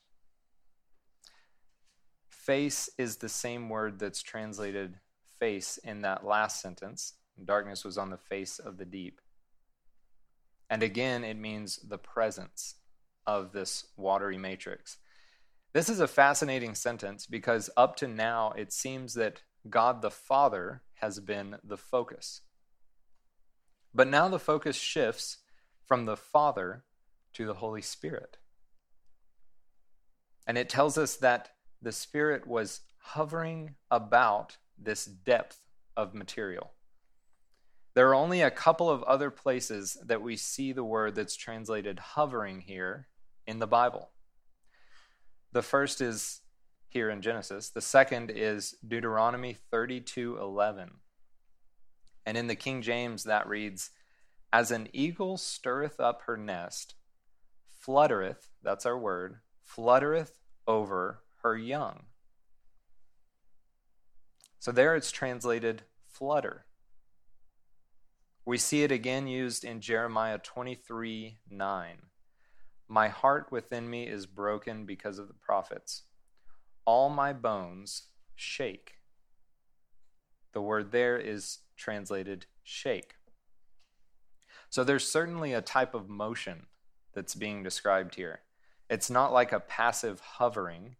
Face 2.47 2.89
is 2.97 3.17
the 3.17 3.29
same 3.29 3.69
word 3.69 3.99
that's 3.99 4.23
translated 4.23 4.95
face 5.39 5.79
in 5.85 6.01
that 6.03 6.25
last 6.25 6.63
sentence. 6.63 7.13
Darkness 7.45 7.85
was 7.85 7.99
on 7.99 8.09
the 8.09 8.17
face 8.17 8.59
of 8.59 8.79
the 8.79 8.87
deep. 8.87 9.21
And 10.71 10.83
again, 10.83 11.23
it 11.23 11.37
means 11.37 11.77
the 11.77 11.99
presence 11.99 12.77
of 13.27 13.53
this 13.53 13.89
watery 13.99 14.39
matrix. 14.39 14.97
This 15.75 15.91
is 15.91 16.01
a 16.01 16.09
fascinating 16.09 16.75
sentence 16.75 17.27
because 17.27 17.69
up 17.77 17.95
to 17.97 18.09
now 18.09 18.53
it 18.53 18.73
seems 18.73 19.13
that 19.15 19.43
God 19.69 20.01
the 20.01 20.11
Father 20.11 20.81
has 20.95 21.21
been 21.21 21.57
the 21.63 21.77
focus. 21.77 22.41
But 23.95 24.09
now 24.09 24.29
the 24.29 24.39
focus 24.39 24.77
shifts 24.77 25.39
from 25.85 26.07
the 26.07 26.17
Father 26.17 26.85
to 27.35 27.45
the 27.45 27.55
Holy 27.55 27.83
Spirit. 27.83 28.39
And 30.47 30.57
it 30.57 30.71
tells 30.71 30.97
us 30.97 31.17
that 31.17 31.51
the 31.83 31.93
Spirit 31.93 32.47
was 32.47 32.81
hovering 32.99 33.75
about 33.91 34.59
this 34.79 35.05
depth 35.05 35.61
of 35.97 36.15
material. 36.15 36.73
There 37.95 38.09
are 38.09 38.15
only 38.15 38.41
a 38.41 38.51
couple 38.51 38.89
of 38.89 39.03
other 39.03 39.31
places 39.31 39.97
that 40.05 40.23
we 40.23 40.37
see 40.37 40.73
the 40.73 40.85
word 40.85 41.15
that's 41.15 41.37
translated 41.37 41.99
hovering 41.99 42.61
here 42.61 43.09
in 43.47 43.59
the 43.59 43.67
Bible. 43.67 44.11
The 45.53 45.63
first 45.63 46.01
is 46.01 46.43
here 46.89 47.11
in 47.11 47.23
Genesis. 47.23 47.71
The 47.71 47.81
second 47.81 48.31
is 48.31 48.77
Deuteronomy 48.87 49.57
32:11. 49.73 51.01
And 52.25 52.37
in 52.37 52.47
the 52.47 52.57
King 52.57 52.83
James 52.83 53.25
that 53.25 53.49
reads, 53.49 53.91
"As 54.53 54.71
an 54.71 54.89
eagle 54.93 55.37
stirreth 55.37 55.99
up 55.99 56.23
her 56.23 56.37
nest, 56.37 56.95
fluttereth, 57.67 58.51
that's 58.63 58.87
our 58.87 58.99
word, 58.99 59.41
fluttereth 59.65 60.39
over 60.67 61.25
her 61.43 61.57
young." 61.57 62.07
So 64.59 64.73
there 64.73 64.95
it's 64.95 65.11
translated 65.11 65.85
flutter. 66.07 66.67
We 68.45 68.59
see 68.59 68.83
it 68.83 68.93
again 68.93 69.27
used 69.27 69.65
in 69.65 69.81
Jeremiah 69.81 70.39
23 70.39 71.39
9. 71.49 71.97
My 72.89 73.09
heart 73.09 73.53
within 73.53 73.89
me 73.89 74.09
is 74.09 74.27
broken 74.27 74.85
because 74.85 75.19
of 75.19 75.29
the 75.29 75.35
prophets. 75.35 76.03
All 76.85 77.09
my 77.09 77.33
bones 77.33 78.09
shake. 78.35 78.95
The 80.53 80.61
word 80.61 80.91
there 80.91 81.17
is 81.17 81.61
translated 81.77 82.47
shake. 82.65 83.15
So 84.71 84.85
there's 84.85 85.07
certainly 85.07 85.53
a 85.53 85.63
type 85.63 85.95
of 85.95 86.09
motion 86.09 86.67
that's 87.15 87.35
being 87.35 87.63
described 87.63 88.17
here. 88.17 88.41
It's 88.89 89.11
not 89.11 89.33
like 89.33 89.53
a 89.53 89.61
passive 89.61 90.21
hovering, 90.21 90.97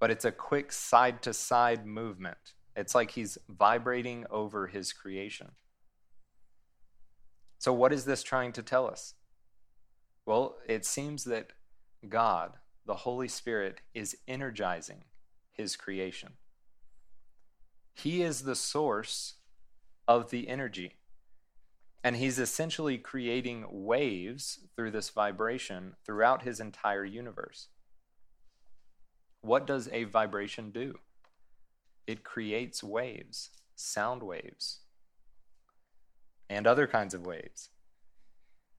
but 0.00 0.10
it's 0.10 0.24
a 0.24 0.32
quick 0.32 0.72
side 0.72 1.22
to 1.22 1.32
side 1.32 1.86
movement. 1.86 2.54
It's 2.76 2.94
like 2.94 3.12
he's 3.12 3.38
vibrating 3.48 4.24
over 4.30 4.68
his 4.68 4.92
creation. 4.92 5.52
So, 7.58 7.72
what 7.72 7.92
is 7.92 8.04
this 8.04 8.22
trying 8.22 8.52
to 8.52 8.62
tell 8.62 8.86
us? 8.86 9.14
Well, 10.24 10.56
it 10.68 10.84
seems 10.84 11.24
that 11.24 11.52
God, 12.08 12.58
the 12.86 12.94
Holy 12.94 13.28
Spirit, 13.28 13.80
is 13.94 14.16
energizing 14.28 15.04
his 15.52 15.74
creation. 15.74 16.34
He 17.94 18.22
is 18.22 18.42
the 18.42 18.54
source 18.54 19.34
of 20.06 20.30
the 20.30 20.48
energy. 20.48 20.94
And 22.04 22.14
he's 22.14 22.38
essentially 22.38 22.96
creating 22.96 23.66
waves 23.70 24.60
through 24.76 24.92
this 24.92 25.10
vibration 25.10 25.96
throughout 26.06 26.42
his 26.42 26.60
entire 26.60 27.04
universe. 27.04 27.68
What 29.40 29.66
does 29.66 29.88
a 29.92 30.04
vibration 30.04 30.70
do? 30.70 30.98
It 32.06 32.24
creates 32.24 32.82
waves, 32.82 33.50
sound 33.76 34.22
waves, 34.22 34.80
and 36.48 36.66
other 36.66 36.86
kinds 36.86 37.14
of 37.14 37.26
waves. 37.26 37.68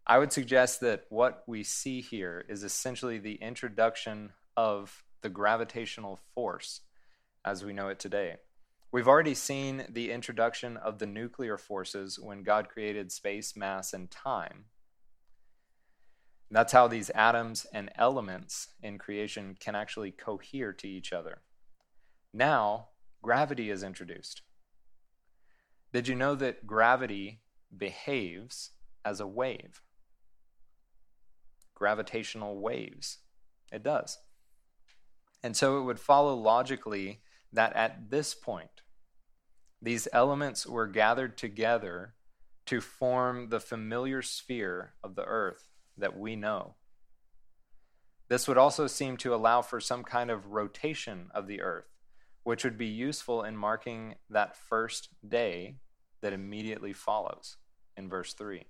I 0.06 0.18
would 0.18 0.34
suggest 0.34 0.80
that 0.82 1.06
what 1.10 1.44
we 1.46 1.64
see 1.64 2.02
here 2.02 2.44
is 2.50 2.64
essentially 2.64 3.20
the 3.20 3.36
introduction 3.36 4.32
of 4.58 5.04
the 5.22 5.30
gravitational 5.30 6.20
force 6.34 6.82
as 7.46 7.64
we 7.64 7.74
know 7.74 7.90
it 7.90 8.00
today. 8.00 8.38
We've 8.92 9.08
already 9.08 9.36
seen 9.36 9.86
the 9.88 10.12
introduction 10.12 10.76
of 10.78 10.98
the 10.98 11.06
nuclear 11.06 11.58
forces 11.60 12.20
when 12.20 12.42
God 12.42 12.70
created 12.70 13.12
space, 13.12 13.56
mass, 13.56 13.94
and 13.94 14.10
time. 14.10 14.66
That's 16.52 16.74
how 16.74 16.88
these 16.88 17.12
atoms 17.12 17.68
and 17.74 17.92
elements 17.96 18.70
in 18.82 18.98
creation 18.98 19.56
can 19.60 19.76
actually 19.76 20.12
cohere 20.12 20.74
to 20.74 20.88
each 20.88 21.14
other. 21.14 21.42
Now, 22.34 22.90
gravity 23.22 23.70
is 23.70 23.84
introduced. 23.84 24.42
Did 25.94 26.08
you 26.08 26.16
know 26.16 26.36
that 26.36 26.66
gravity 26.66 27.42
behaves 27.76 28.72
as 29.06 29.20
a 29.20 29.28
wave? 29.28 29.82
Gravitational 31.76 32.60
waves. 32.60 33.20
It 33.72 33.84
does. 33.84 34.18
And 35.44 35.56
so 35.56 35.80
it 35.80 35.84
would 35.84 36.00
follow 36.00 36.34
logically 36.36 37.22
that 37.54 37.74
at 37.76 38.10
this 38.10 38.34
point, 38.34 38.82
these 39.82 40.08
elements 40.12 40.66
were 40.66 40.88
gathered 40.88 41.38
together 41.38 42.16
to 42.66 42.82
form 42.82 43.50
the 43.50 43.60
familiar 43.60 44.22
sphere 44.22 44.94
of 45.04 45.16
the 45.16 45.24
earth 45.24 45.69
that 46.00 46.18
we 46.18 46.36
know. 46.36 46.76
This 48.28 48.48
would 48.48 48.58
also 48.58 48.88
seem 48.88 49.18
to 49.18 49.34
allow 49.34 49.62
for 49.62 49.80
some 49.80 50.04
kind 50.04 50.30
of 50.30 50.52
rotation 50.52 51.30
of 51.34 51.48
the 51.48 51.62
earth, 51.62 51.90
which 52.44 52.64
would 52.64 52.78
be 52.78 52.88
useful 52.88 53.44
in 53.44 53.58
marking 53.58 54.16
that 54.30 54.56
first 54.56 55.10
day 55.28 55.78
that 56.22 56.34
immediately 56.34 56.94
follows 56.94 57.58
in 57.98 58.10
verse 58.10 58.34
3. 58.34 58.66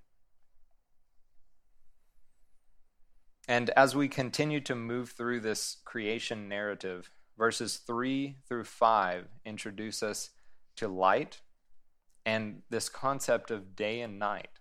And 3.48 3.70
as 3.70 3.96
we 3.96 4.08
continue 4.08 4.60
to 4.60 4.74
move 4.74 5.10
through 5.10 5.40
this 5.40 5.78
creation 5.84 6.48
narrative, 6.48 7.10
verses 7.36 7.78
3 7.86 8.36
through 8.48 8.64
5 8.64 9.26
introduce 9.44 10.02
us 10.02 10.30
to 10.76 10.88
light 10.88 11.40
and 12.24 12.62
this 12.70 12.88
concept 12.88 13.50
of 13.50 13.74
day 13.74 14.02
and 14.02 14.18
night. 14.18 14.59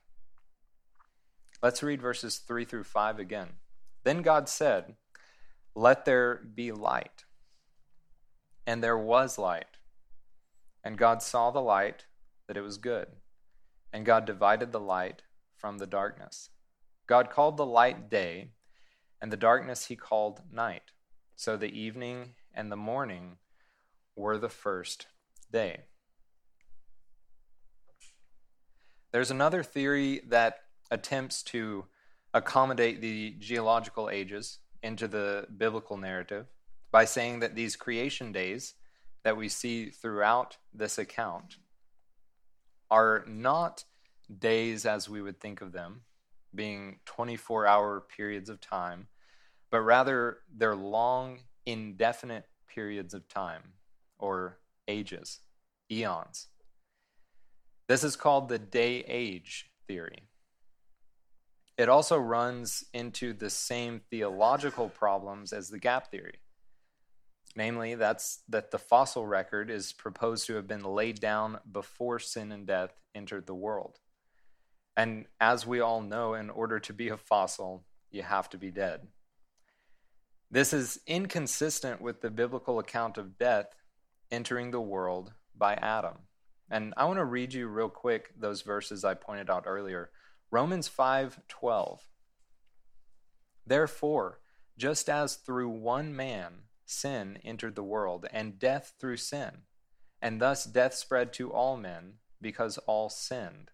Let's 1.62 1.84
read 1.84 2.02
verses 2.02 2.38
3 2.38 2.64
through 2.64 2.86
5 2.86 3.20
again. 3.20 3.50
Then 4.04 4.22
God 4.22 4.48
said, 4.48 4.96
Let 5.76 6.06
there 6.06 6.36
be 6.36 6.72
light. 6.72 7.26
And 8.66 8.82
there 8.84 8.98
was 8.98 9.38
light. 9.38 9.66
And 10.84 10.98
God 10.98 11.22
saw 11.22 11.52
the 11.52 11.62
light, 11.62 12.06
that 12.48 12.56
it 12.56 12.62
was 12.62 12.78
good. 12.78 13.08
And 13.92 14.06
God 14.06 14.26
divided 14.26 14.72
the 14.72 14.80
light 14.80 15.24
from 15.58 15.78
the 15.78 15.88
darkness. 15.88 16.50
God 17.08 17.30
called 17.30 17.58
the 17.58 17.66
light 17.66 18.10
day, 18.10 18.52
and 19.22 19.32
the 19.32 19.38
darkness 19.38 19.88
he 19.88 19.96
called 19.96 20.42
night. 20.52 20.92
So 21.36 21.58
the 21.58 21.78
evening 21.78 22.36
and 22.54 22.72
the 22.72 22.78
morning 22.78 23.38
were 24.16 24.38
the 24.38 24.50
first 24.50 25.08
day. 25.52 25.82
There's 29.12 29.32
another 29.32 29.64
theory 29.64 30.22
that 30.28 30.60
attempts 30.92 31.44
to 31.44 31.86
accommodate 32.34 33.02
the 33.02 33.36
geological 33.40 34.10
ages 34.10 34.60
into 34.82 35.08
the 35.08 35.48
biblical 35.58 35.98
narrative 35.98 36.46
by 36.92 37.06
saying 37.06 37.40
that 37.40 37.56
these 37.56 37.76
creation 37.76 38.32
days 38.32 38.76
that 39.24 39.38
we 39.38 39.50
see 39.50 39.90
throughout 39.90 40.58
this 40.74 40.98
account 40.98 41.58
are 42.90 43.24
not 43.28 43.84
days 44.40 44.86
as 44.86 45.10
we 45.10 45.22
would 45.22 45.40
think 45.40 45.62
of 45.62 45.72
them, 45.72 46.02
being 46.54 47.00
24 47.06 47.68
hour 47.68 48.02
periods 48.16 48.50
of 48.50 48.62
time, 48.62 49.08
but 49.70 49.82
rather 49.82 50.40
they're 50.56 50.76
long, 50.76 51.40
indefinite 51.66 52.46
periods 52.68 53.14
of 53.14 53.28
time 53.28 53.74
or 54.18 54.60
ages, 54.88 55.40
eons. 55.92 56.48
This 57.88 58.04
is 58.04 58.16
called 58.16 58.50
the 58.50 58.60
day 58.60 59.04
age 59.08 59.70
theory. 59.88 60.29
It 61.80 61.88
also 61.88 62.18
runs 62.18 62.84
into 62.94 63.32
the 63.32 63.50
same 63.50 64.02
theological 64.10 64.90
problems 64.90 65.54
as 65.54 65.70
the 65.70 65.80
gap 65.80 66.12
theory. 66.12 66.42
Namely, 67.56 67.96
that's 67.96 68.44
that 68.50 68.72
the 68.72 68.78
fossil 68.78 69.26
record 69.26 69.70
is 69.72 69.94
proposed 69.94 70.46
to 70.48 70.56
have 70.56 70.68
been 70.68 70.84
laid 70.84 71.22
down 71.22 71.60
before 71.72 72.20
sin 72.20 72.52
and 72.52 72.68
death 72.68 72.92
entered 73.16 73.48
the 73.48 73.56
world. 73.56 73.98
And 74.98 75.28
as 75.40 75.66
we 75.66 75.80
all 75.80 76.02
know, 76.02 76.34
in 76.34 76.50
order 76.50 76.82
to 76.82 76.92
be 76.92 77.08
a 77.08 77.16
fossil, 77.16 77.86
you 78.12 78.24
have 78.24 78.50
to 78.50 78.58
be 78.58 78.72
dead. 78.72 79.08
This 80.52 80.74
is 80.74 81.00
inconsistent 81.08 82.02
with 82.02 82.20
the 82.20 82.30
biblical 82.30 82.80
account 82.80 83.18
of 83.18 83.38
death 83.38 83.68
entering 84.30 84.72
the 84.72 84.82
world 84.82 85.32
by 85.58 85.76
Adam. 85.76 86.18
And 86.70 86.94
I 86.98 87.06
want 87.06 87.20
to 87.20 87.26
read 87.26 87.54
you 87.54 87.70
real 87.70 87.88
quick 87.88 88.34
those 88.38 88.64
verses 88.64 89.06
I 89.06 89.14
pointed 89.14 89.50
out 89.50 89.64
earlier. 89.66 90.10
Romans 90.52 90.88
5:12. 90.90 92.08
Therefore, 93.66 94.40
just 94.78 95.08
as 95.10 95.36
through 95.36 95.70
one 95.70 96.16
man 96.16 96.70
sin 96.86 97.38
entered 97.44 97.76
the 97.76 97.84
world, 97.84 98.26
and 98.32 98.58
death 98.58 98.96
through 99.00 99.18
sin, 99.18 99.66
and 100.22 100.42
thus 100.42 100.66
death 100.66 100.96
spread 100.96 101.32
to 101.34 101.52
all 101.52 101.78
men 101.78 102.20
because 102.42 102.80
all 102.80 103.10
sinned. 103.10 103.70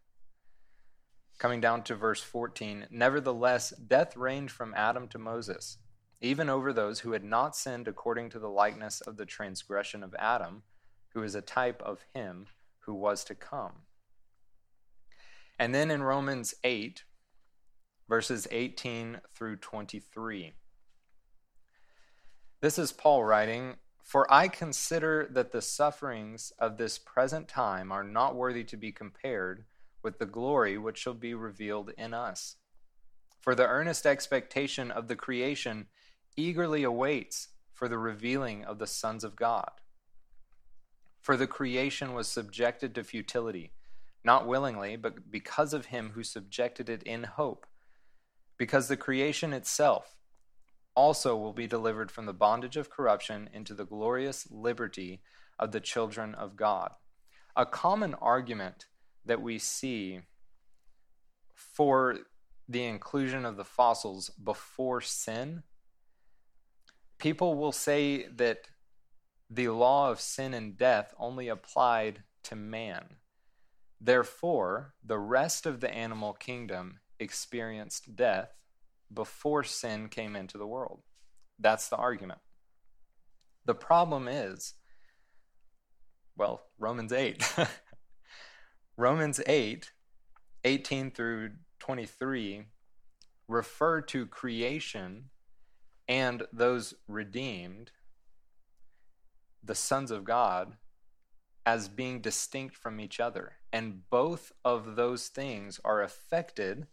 Coming 1.37 1.61
down 1.61 1.83
to 1.83 1.95
verse 1.95 2.21
14, 2.21 2.87
nevertheless, 2.89 3.69
death 3.69 4.17
reigned 4.17 4.51
from 4.51 4.73
Adam 4.73 5.07
to 5.09 5.17
Moses, 5.17 5.77
even 6.19 6.49
over 6.49 6.73
those 6.73 7.01
who 7.01 7.13
had 7.13 7.23
not 7.23 7.55
sinned 7.55 7.87
according 7.87 8.29
to 8.31 8.39
the 8.39 8.49
likeness 8.49 8.99
of 8.99 9.15
the 9.15 9.25
transgression 9.25 10.03
of 10.03 10.15
Adam, 10.15 10.63
who 11.09 11.23
is 11.23 11.35
a 11.35 11.41
type 11.41 11.81
of 11.81 12.03
him 12.13 12.47
who 12.79 12.93
was 12.93 13.23
to 13.23 13.35
come. 13.35 13.84
And 15.57 15.73
then 15.73 15.89
in 15.89 16.03
Romans 16.03 16.53
8, 16.63 17.03
verses 18.09 18.47
18 18.51 19.21
through 19.33 19.57
23. 19.57 20.53
This 22.61 22.77
is 22.77 22.91
Paul 22.91 23.23
writing 23.23 23.75
For 24.03 24.31
I 24.31 24.47
consider 24.47 25.27
that 25.31 25.51
the 25.51 25.61
sufferings 25.61 26.51
of 26.59 26.77
this 26.77 26.97
present 26.97 27.47
time 27.47 27.91
are 27.91 28.03
not 28.03 28.35
worthy 28.35 28.63
to 28.65 28.77
be 28.77 28.91
compared 28.91 29.65
with 30.03 30.19
the 30.19 30.25
glory 30.25 30.77
which 30.77 30.97
shall 30.97 31.13
be 31.13 31.33
revealed 31.33 31.91
in 31.97 32.13
us. 32.13 32.57
For 33.39 33.55
the 33.55 33.67
earnest 33.67 34.05
expectation 34.05 34.91
of 34.91 35.07
the 35.07 35.15
creation 35.15 35.87
eagerly 36.35 36.83
awaits 36.83 37.49
for 37.73 37.87
the 37.87 37.97
revealing 37.97 38.65
of 38.65 38.79
the 38.79 38.87
sons 38.87 39.23
of 39.23 39.35
God. 39.35 39.71
For 41.21 41.37
the 41.37 41.47
creation 41.47 42.13
was 42.13 42.27
subjected 42.27 42.93
to 42.95 43.03
futility, 43.03 43.71
not 44.25 44.47
willingly, 44.47 44.95
but 44.95 45.31
because 45.31 45.73
of 45.73 45.87
him 45.87 46.11
who 46.15 46.23
subjected 46.23 46.89
it 46.89 47.03
in 47.03 47.23
hope. 47.23 47.65
Because 48.57 48.87
the 48.87 48.97
creation 48.97 49.53
itself 49.53 50.17
also 50.95 51.35
will 51.35 51.53
be 51.53 51.67
delivered 51.67 52.11
from 52.11 52.25
the 52.25 52.33
bondage 52.33 52.77
of 52.77 52.89
corruption 52.89 53.49
into 53.53 53.73
the 53.73 53.85
glorious 53.85 54.47
liberty 54.49 55.21
of 55.59 55.71
the 55.71 55.79
children 55.79 56.33
of 56.35 56.55
God. 56.55 56.91
A 57.55 57.65
common 57.65 58.15
argument 58.15 58.87
that 59.25 59.41
we 59.41 59.59
see 59.59 60.21
for 61.53 62.17
the 62.67 62.85
inclusion 62.85 63.45
of 63.45 63.57
the 63.57 63.65
fossils 63.65 64.29
before 64.29 65.01
sin, 65.01 65.63
people 67.19 67.55
will 67.55 67.71
say 67.71 68.27
that 68.27 68.69
the 69.49 69.69
law 69.69 70.09
of 70.09 70.19
sin 70.19 70.53
and 70.53 70.77
death 70.77 71.13
only 71.19 71.47
applied 71.47 72.23
to 72.43 72.55
man. 72.55 73.17
Therefore, 74.05 74.93
the 75.03 75.17
rest 75.17 75.65
of 75.65 75.79
the 75.79 75.91
animal 75.91 76.33
kingdom 76.33 76.99
experienced 77.19 78.15
death 78.15 78.51
before 79.11 79.63
sin 79.63 80.09
came 80.09 80.35
into 80.35 80.59
the 80.59 80.67
world. 80.67 81.01
That's 81.57 81.89
the 81.89 81.95
argument. 81.95 82.37
The 83.65 83.73
problem 83.73 84.27
is, 84.27 84.75
well, 86.37 86.67
Romans 86.77 87.11
8. 87.11 87.55
Romans 88.97 89.41
8, 89.47 89.89
18 90.63 91.09
through 91.09 91.51
23, 91.79 92.65
refer 93.47 94.01
to 94.01 94.27
creation 94.27 95.31
and 96.07 96.43
those 96.53 96.93
redeemed 97.07 97.89
the 99.63 99.73
sons 99.73 100.11
of 100.11 100.25
God 100.25 100.75
as 101.65 101.89
being 101.89 102.21
distinct 102.21 102.75
from 102.75 102.99
each 102.99 103.19
other. 103.19 103.53
And 103.73 104.09
both 104.09 104.51
of 104.63 104.95
those 104.95 105.27
things 105.27 105.79
are 105.83 106.01
affected 106.01 106.87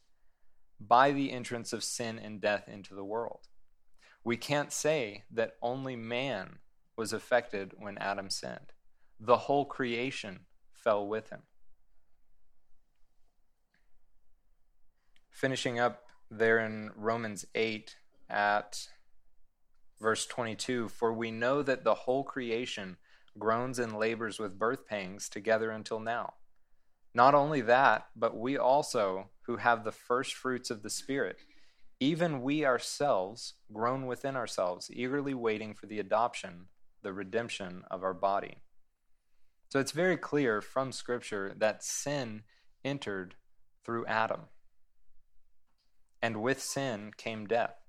by 0.80 1.12
the 1.12 1.30
entrance 1.30 1.72
of 1.72 1.84
sin 1.84 2.18
and 2.18 2.40
death 2.40 2.68
into 2.68 2.94
the 2.94 3.04
world. 3.04 3.48
We 4.24 4.36
can't 4.36 4.72
say 4.72 5.24
that 5.30 5.56
only 5.60 5.96
man 5.96 6.58
was 6.96 7.12
affected 7.12 7.74
when 7.78 7.98
Adam 7.98 8.30
sinned, 8.30 8.72
the 9.18 9.38
whole 9.38 9.64
creation 9.64 10.40
fell 10.72 11.06
with 11.06 11.30
him. 11.30 11.42
Finishing 15.30 15.78
up 15.78 16.04
there 16.30 16.58
in 16.58 16.90
Romans 16.96 17.44
8 17.54 17.96
at 18.30 18.88
Verse 20.02 20.26
22 20.26 20.88
For 20.88 21.12
we 21.12 21.30
know 21.30 21.62
that 21.62 21.84
the 21.84 21.94
whole 21.94 22.24
creation 22.24 22.96
groans 23.38 23.78
and 23.78 23.98
labors 23.98 24.38
with 24.38 24.58
birth 24.58 24.86
pangs 24.86 25.28
together 25.28 25.70
until 25.70 26.00
now. 26.00 26.34
Not 27.14 27.34
only 27.34 27.60
that, 27.62 28.06
but 28.16 28.36
we 28.36 28.56
also, 28.56 29.30
who 29.46 29.56
have 29.56 29.84
the 29.84 29.92
first 29.92 30.34
fruits 30.34 30.70
of 30.70 30.82
the 30.82 30.90
Spirit, 30.90 31.36
even 32.00 32.42
we 32.42 32.64
ourselves 32.64 33.54
groan 33.72 34.06
within 34.06 34.34
ourselves, 34.34 34.90
eagerly 34.92 35.34
waiting 35.34 35.74
for 35.74 35.86
the 35.86 36.00
adoption, 36.00 36.66
the 37.02 37.12
redemption 37.12 37.84
of 37.90 38.02
our 38.02 38.14
body. 38.14 38.58
So 39.68 39.78
it's 39.78 39.92
very 39.92 40.16
clear 40.16 40.60
from 40.60 40.92
Scripture 40.92 41.54
that 41.58 41.84
sin 41.84 42.42
entered 42.84 43.36
through 43.84 44.06
Adam. 44.06 44.42
And 46.20 46.42
with 46.42 46.62
sin 46.62 47.12
came 47.16 47.46
death. 47.46 47.81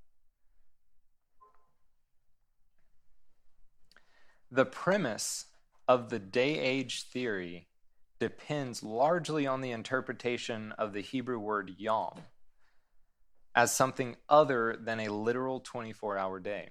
The 4.54 4.66
premise 4.68 5.46
of 5.88 6.10
the 6.10 6.20
day 6.20 6.60
age 6.60 7.08
theory 7.08 7.70
depends 8.20 8.84
largely 8.84 9.48
on 9.48 9.62
the 9.62 9.72
interpretation 9.72 10.74
of 10.74 10.94
the 10.94 11.02
Hebrew 11.02 11.40
word 11.40 11.74
yom 11.80 12.20
as 13.56 13.76
something 13.76 14.16
other 14.30 14.78
than 14.80 15.00
a 15.00 15.10
literal 15.10 15.60
24 15.60 16.20
hour 16.20 16.40
day. 16.40 16.70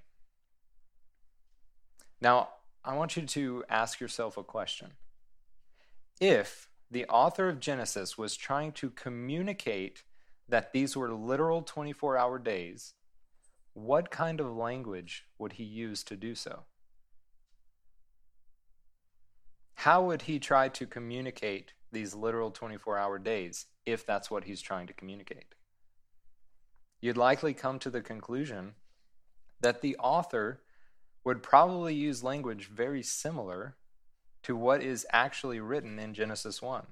Now, 2.21 2.51
I 2.85 2.95
want 2.95 3.16
you 3.16 3.27
to 3.27 3.64
ask 3.68 3.99
yourself 3.99 4.37
a 4.37 4.45
question. 4.45 4.92
If 6.21 6.68
the 6.88 7.07
author 7.07 7.49
of 7.49 7.59
Genesis 7.59 8.16
was 8.16 8.37
trying 8.37 8.71
to 8.75 8.90
communicate 8.90 10.05
that 10.49 10.73
these 10.73 10.97
were 10.97 11.12
literal 11.12 11.62
24 11.62 12.16
hour 12.16 12.38
days, 12.38 12.95
what 13.73 14.12
kind 14.12 14.38
of 14.38 14.55
language 14.55 15.25
would 15.37 15.55
he 15.55 15.64
use 15.64 16.05
to 16.05 16.14
do 16.14 16.37
so? 16.37 16.62
How 19.83 20.01
would 20.01 20.23
he 20.23 20.38
try 20.38 20.68
to 20.68 20.87
communicate 20.87 21.73
these 21.90 22.14
literal 22.14 22.53
24 22.53 22.97
hour 22.97 23.18
days 23.18 23.66
if 23.85 24.07
that's 24.07 24.31
what 24.31 24.45
he's 24.45 24.62
trying 24.62 24.87
to 24.87 24.92
communicate? 24.92 25.57
You'd 27.01 27.16
likely 27.16 27.53
come 27.53 27.81
to 27.81 27.90
the 27.90 28.01
conclusion 28.01 28.75
that 29.61 29.81
the 29.81 29.97
author 29.97 30.61
would 31.25 31.42
probably 31.42 31.96
use 31.96 32.23
language 32.23 32.69
very 32.69 33.02
similar 33.02 33.75
to 34.44 34.54
what 34.54 34.85
is 34.85 35.04
actually 35.11 35.59
written 35.59 35.98
in 35.98 36.15
Genesis 36.15 36.63
1. 36.63 36.87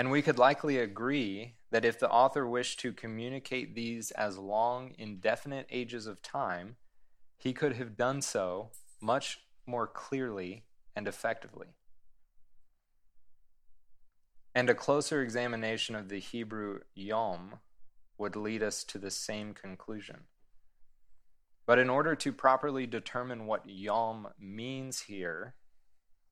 And 0.00 0.10
we 0.10 0.22
could 0.22 0.36
likely 0.36 0.78
agree 0.78 1.54
that 1.70 1.84
if 1.84 2.00
the 2.00 2.10
author 2.10 2.44
wished 2.44 2.80
to 2.80 2.92
communicate 2.92 3.76
these 3.76 4.10
as 4.10 4.36
long, 4.36 4.96
indefinite 4.98 5.68
ages 5.70 6.08
of 6.08 6.22
time, 6.22 6.74
he 7.38 7.52
could 7.52 7.74
have 7.74 7.96
done 7.96 8.20
so 8.20 8.70
much 9.00 9.38
more 9.64 9.86
clearly 9.86 10.64
and 10.94 11.06
effectively. 11.08 11.68
And 14.54 14.68
a 14.68 14.74
closer 14.74 15.22
examination 15.22 15.94
of 15.94 16.08
the 16.08 16.18
Hebrew 16.18 16.80
yom 16.94 17.60
would 18.18 18.36
lead 18.36 18.62
us 18.62 18.84
to 18.84 18.98
the 18.98 19.10
same 19.10 19.54
conclusion. 19.54 20.24
But 21.66 21.78
in 21.78 21.88
order 21.88 22.16
to 22.16 22.32
properly 22.32 22.86
determine 22.86 23.46
what 23.46 23.68
yom 23.68 24.28
means 24.38 25.02
here, 25.02 25.54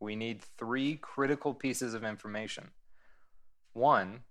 we 0.00 0.16
need 0.16 0.42
three 0.42 0.96
critical 0.96 1.54
pieces 1.54 1.94
of 1.94 2.04
information. 2.04 2.70
One, 3.72 4.24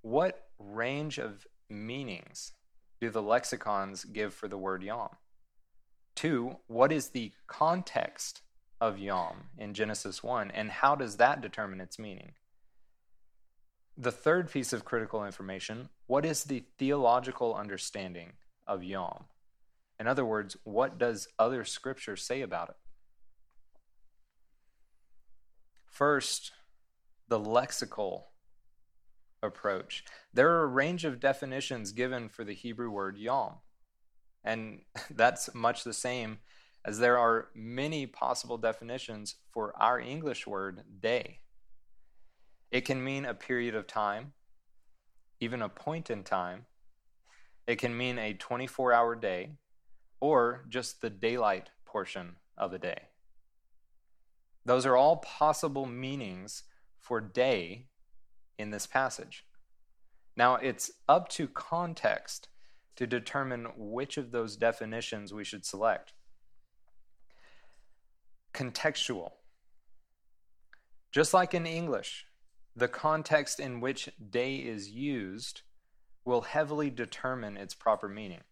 what 0.00 0.48
range 0.58 1.18
of 1.18 1.46
meanings 1.68 2.52
do 3.00 3.10
the 3.10 3.22
lexicons 3.22 4.04
give 4.04 4.32
for 4.32 4.48
the 4.48 4.58
word 4.58 4.82
yom? 4.82 5.10
Two, 6.14 6.56
what 6.68 6.92
is 6.92 7.10
the 7.10 7.32
context 7.46 8.42
of 8.80 8.98
Yom 8.98 9.48
in 9.58 9.74
Genesis 9.74 10.22
1, 10.22 10.50
and 10.50 10.70
how 10.70 10.94
does 10.94 11.16
that 11.16 11.40
determine 11.40 11.80
its 11.80 11.98
meaning? 11.98 12.32
the 13.96 14.12
third 14.12 14.50
piece 14.50 14.72
of 14.72 14.84
critical 14.84 15.24
information 15.24 15.88
what 16.06 16.26
is 16.26 16.44
the 16.44 16.64
theological 16.78 17.54
understanding 17.54 18.34
of 18.66 18.84
Yom? 18.84 19.24
In 19.98 20.06
other 20.06 20.24
words, 20.24 20.56
what 20.64 20.98
does 20.98 21.28
other 21.38 21.64
scripture 21.64 22.14
say 22.16 22.42
about 22.42 22.68
it? 22.68 22.76
First, 25.86 26.52
the 27.28 27.40
lexical 27.40 28.24
approach. 29.42 30.04
There 30.34 30.50
are 30.50 30.64
a 30.64 30.66
range 30.66 31.06
of 31.06 31.20
definitions 31.20 31.92
given 31.92 32.28
for 32.28 32.44
the 32.44 32.52
Hebrew 32.52 32.90
word 32.90 33.16
yom, 33.16 33.54
and 34.44 34.80
that's 35.10 35.54
much 35.54 35.84
the 35.84 35.94
same 35.94 36.38
as 36.84 36.98
there 36.98 37.18
are 37.18 37.48
many 37.54 38.06
possible 38.06 38.58
definitions 38.58 39.36
for 39.50 39.72
our 39.80 39.98
English 39.98 40.46
word 40.46 40.82
day. 41.00 41.40
It 42.70 42.82
can 42.82 43.02
mean 43.02 43.24
a 43.24 43.34
period 43.34 43.74
of 43.74 43.86
time, 43.86 44.32
even 45.40 45.62
a 45.62 45.68
point 45.68 46.10
in 46.10 46.24
time. 46.24 46.66
It 47.66 47.76
can 47.76 47.96
mean 47.96 48.18
a 48.18 48.34
24 48.34 48.92
hour 48.92 49.16
day, 49.16 49.52
or 50.20 50.66
just 50.68 51.00
the 51.00 51.10
daylight 51.10 51.70
portion 51.86 52.36
of 52.58 52.72
a 52.72 52.78
day. 52.78 53.08
Those 54.66 54.86
are 54.86 54.96
all 54.96 55.18
possible 55.18 55.86
meanings 55.86 56.64
for 57.00 57.20
day 57.20 57.86
in 58.58 58.70
this 58.70 58.86
passage. 58.86 59.44
Now, 60.36 60.56
it's 60.56 60.90
up 61.08 61.28
to 61.30 61.46
context 61.46 62.48
to 62.96 63.06
determine 63.06 63.68
which 63.76 64.16
of 64.16 64.30
those 64.30 64.56
definitions 64.56 65.32
we 65.32 65.44
should 65.44 65.64
select. 65.64 66.12
Contextual. 68.54 69.32
Just 71.12 71.34
like 71.34 71.54
in 71.54 71.66
English, 71.66 72.24
the 72.76 72.88
context 72.88 73.58
in 73.58 73.80
which 73.80 74.08
day 74.30 74.56
is 74.56 74.90
used 74.90 75.62
will 76.24 76.42
heavily 76.42 76.88
determine 76.88 77.56
its 77.56 77.74
proper 77.74 78.08
meaning. 78.08 78.42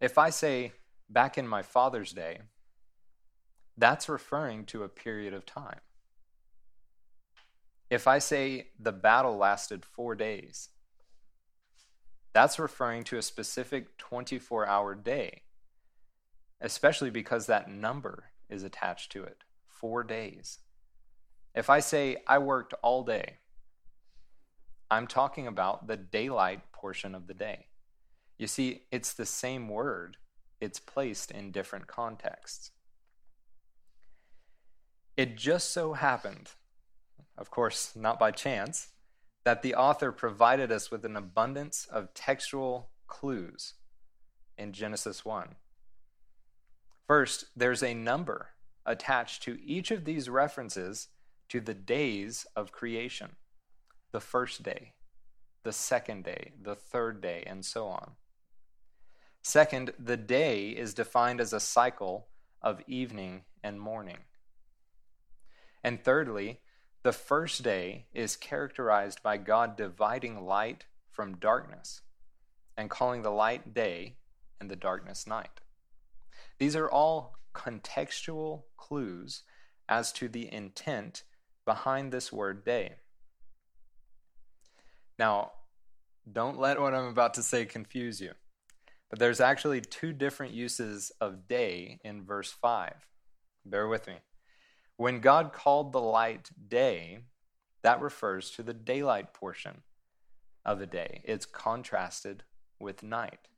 If 0.00 0.16
I 0.16 0.30
say, 0.30 0.72
back 1.08 1.36
in 1.36 1.46
my 1.46 1.62
father's 1.62 2.12
day, 2.12 2.40
that's 3.76 4.08
referring 4.08 4.64
to 4.66 4.84
a 4.84 4.88
period 4.88 5.34
of 5.34 5.44
time. 5.44 5.80
If 7.90 8.06
I 8.06 8.18
say 8.18 8.68
the 8.78 8.92
battle 8.92 9.36
lasted 9.36 9.84
four 9.84 10.14
days, 10.14 10.70
that's 12.32 12.58
referring 12.58 13.04
to 13.04 13.18
a 13.18 13.22
specific 13.22 13.98
24 13.98 14.66
hour 14.66 14.94
day, 14.94 15.42
especially 16.60 17.10
because 17.10 17.46
that 17.46 17.70
number 17.70 18.30
is 18.50 18.62
attached 18.62 19.12
to 19.12 19.22
it 19.22 19.44
four 19.66 20.02
days. 20.02 20.58
If 21.54 21.70
I 21.70 21.80
say 21.80 22.18
I 22.26 22.38
worked 22.38 22.74
all 22.82 23.02
day, 23.02 23.38
I'm 24.90 25.06
talking 25.06 25.46
about 25.46 25.86
the 25.86 25.96
daylight 25.96 26.72
portion 26.72 27.14
of 27.14 27.26
the 27.26 27.34
day. 27.34 27.66
You 28.38 28.46
see, 28.46 28.82
it's 28.90 29.12
the 29.12 29.26
same 29.26 29.68
word, 29.68 30.16
it's 30.60 30.80
placed 30.80 31.30
in 31.30 31.52
different 31.52 31.86
contexts. 31.86 32.70
It 35.16 35.36
just 35.36 35.72
so 35.72 35.92
happened 35.92 36.50
of 37.40 37.50
course, 37.50 37.96
not 37.96 38.18
by 38.18 38.30
chance, 38.30 38.88
that 39.44 39.62
the 39.62 39.74
author 39.74 40.12
provided 40.12 40.70
us 40.70 40.90
with 40.90 41.06
an 41.06 41.16
abundance 41.16 41.88
of 41.90 42.12
textual 42.12 42.90
clues 43.06 43.74
in 44.58 44.74
Genesis 44.74 45.24
1. 45.24 45.56
First, 47.10 47.46
there's 47.56 47.82
a 47.82 47.92
number 47.92 48.50
attached 48.86 49.42
to 49.42 49.58
each 49.64 49.90
of 49.90 50.04
these 50.04 50.28
references 50.28 51.08
to 51.48 51.60
the 51.60 51.74
days 51.74 52.46
of 52.54 52.70
creation 52.70 53.30
the 54.12 54.20
first 54.20 54.62
day, 54.62 54.92
the 55.64 55.72
second 55.72 56.22
day, 56.22 56.52
the 56.62 56.76
third 56.76 57.20
day, 57.20 57.42
and 57.48 57.64
so 57.64 57.88
on. 57.88 58.12
Second, 59.42 59.92
the 59.98 60.16
day 60.16 60.68
is 60.68 60.94
defined 60.94 61.40
as 61.40 61.52
a 61.52 61.58
cycle 61.58 62.28
of 62.62 62.80
evening 62.86 63.42
and 63.60 63.80
morning. 63.80 64.18
And 65.82 66.00
thirdly, 66.00 66.60
the 67.02 67.12
first 67.12 67.64
day 67.64 68.06
is 68.14 68.36
characterized 68.36 69.20
by 69.20 69.36
God 69.36 69.76
dividing 69.76 70.46
light 70.46 70.84
from 71.10 71.38
darkness 71.38 72.02
and 72.76 72.88
calling 72.88 73.22
the 73.22 73.32
light 73.32 73.74
day 73.74 74.14
and 74.60 74.70
the 74.70 74.76
darkness 74.76 75.26
night. 75.26 75.59
These 76.60 76.76
are 76.76 76.90
all 76.90 77.36
contextual 77.54 78.64
clues 78.76 79.42
as 79.88 80.12
to 80.12 80.28
the 80.28 80.52
intent 80.52 81.24
behind 81.64 82.12
this 82.12 82.30
word 82.30 82.64
day. 82.64 82.96
Now, 85.18 85.52
don't 86.30 86.58
let 86.58 86.78
what 86.78 86.94
I'm 86.94 87.06
about 87.06 87.32
to 87.34 87.42
say 87.42 87.64
confuse 87.64 88.20
you, 88.20 88.32
but 89.08 89.18
there's 89.18 89.40
actually 89.40 89.80
two 89.80 90.12
different 90.12 90.52
uses 90.52 91.10
of 91.18 91.48
day 91.48 91.98
in 92.04 92.24
verse 92.24 92.52
5. 92.52 92.92
Bear 93.64 93.88
with 93.88 94.06
me. 94.06 94.16
When 94.96 95.20
God 95.20 95.54
called 95.54 95.92
the 95.92 96.00
light 96.00 96.50
day, 96.68 97.20
that 97.82 98.02
refers 98.02 98.50
to 98.50 98.62
the 98.62 98.74
daylight 98.74 99.32
portion 99.32 99.80
of 100.66 100.82
a 100.82 100.86
day. 100.86 101.22
It's 101.24 101.46
contrasted 101.46 102.42
with 102.78 103.02
night, 103.02 103.48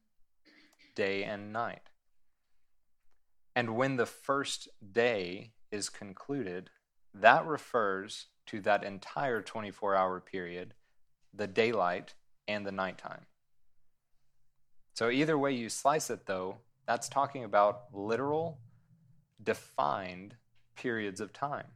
day 0.95 1.25
and 1.25 1.53
night. 1.53 1.92
And 3.55 3.77
when 3.77 3.97
the 3.97 4.07
first 4.07 4.69
day 4.93 5.53
is 5.71 5.89
concluded, 5.89 6.71
that 7.15 7.47
refers 7.47 8.27
to 8.47 8.61
that 8.63 8.85
entire 8.85 9.43
24 9.43 9.95
hour 9.95 10.21
period, 10.21 10.75
the 11.35 11.47
daylight 11.47 12.15
and 12.49 12.67
the 12.67 12.73
nighttime. 12.73 13.27
So, 14.95 15.11
either 15.11 15.39
way 15.39 15.53
you 15.53 15.69
slice 15.69 16.11
it, 16.11 16.27
though, 16.27 16.59
that's 16.87 17.09
talking 17.09 17.45
about 17.45 17.85
literal, 17.93 18.59
defined 19.43 20.37
periods 20.77 21.21
of 21.21 21.33
time. 21.33 21.67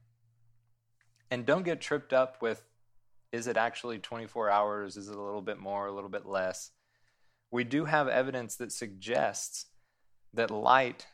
And 1.30 1.46
don't 1.46 1.64
get 1.64 1.80
tripped 1.80 2.12
up 2.12 2.40
with 2.42 2.62
is 3.32 3.46
it 3.46 3.56
actually 3.56 3.98
24 3.98 4.50
hours? 4.50 4.96
Is 4.96 5.08
it 5.08 5.16
a 5.16 5.22
little 5.22 5.42
bit 5.42 5.58
more, 5.58 5.86
a 5.86 5.92
little 5.92 6.08
bit 6.08 6.26
less? 6.26 6.70
We 7.50 7.64
do 7.64 7.84
have 7.84 8.08
evidence 8.08 8.56
that 8.56 8.72
suggests 8.72 9.66
that 10.32 10.50
light, 10.50 11.06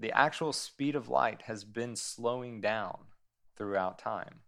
the 0.00 0.12
actual 0.12 0.52
speed 0.52 0.96
of 0.96 1.08
light, 1.08 1.42
has 1.42 1.62
been 1.62 1.94
slowing 1.94 2.60
down 2.60 2.96
throughout 3.56 3.98
time. 3.98 4.40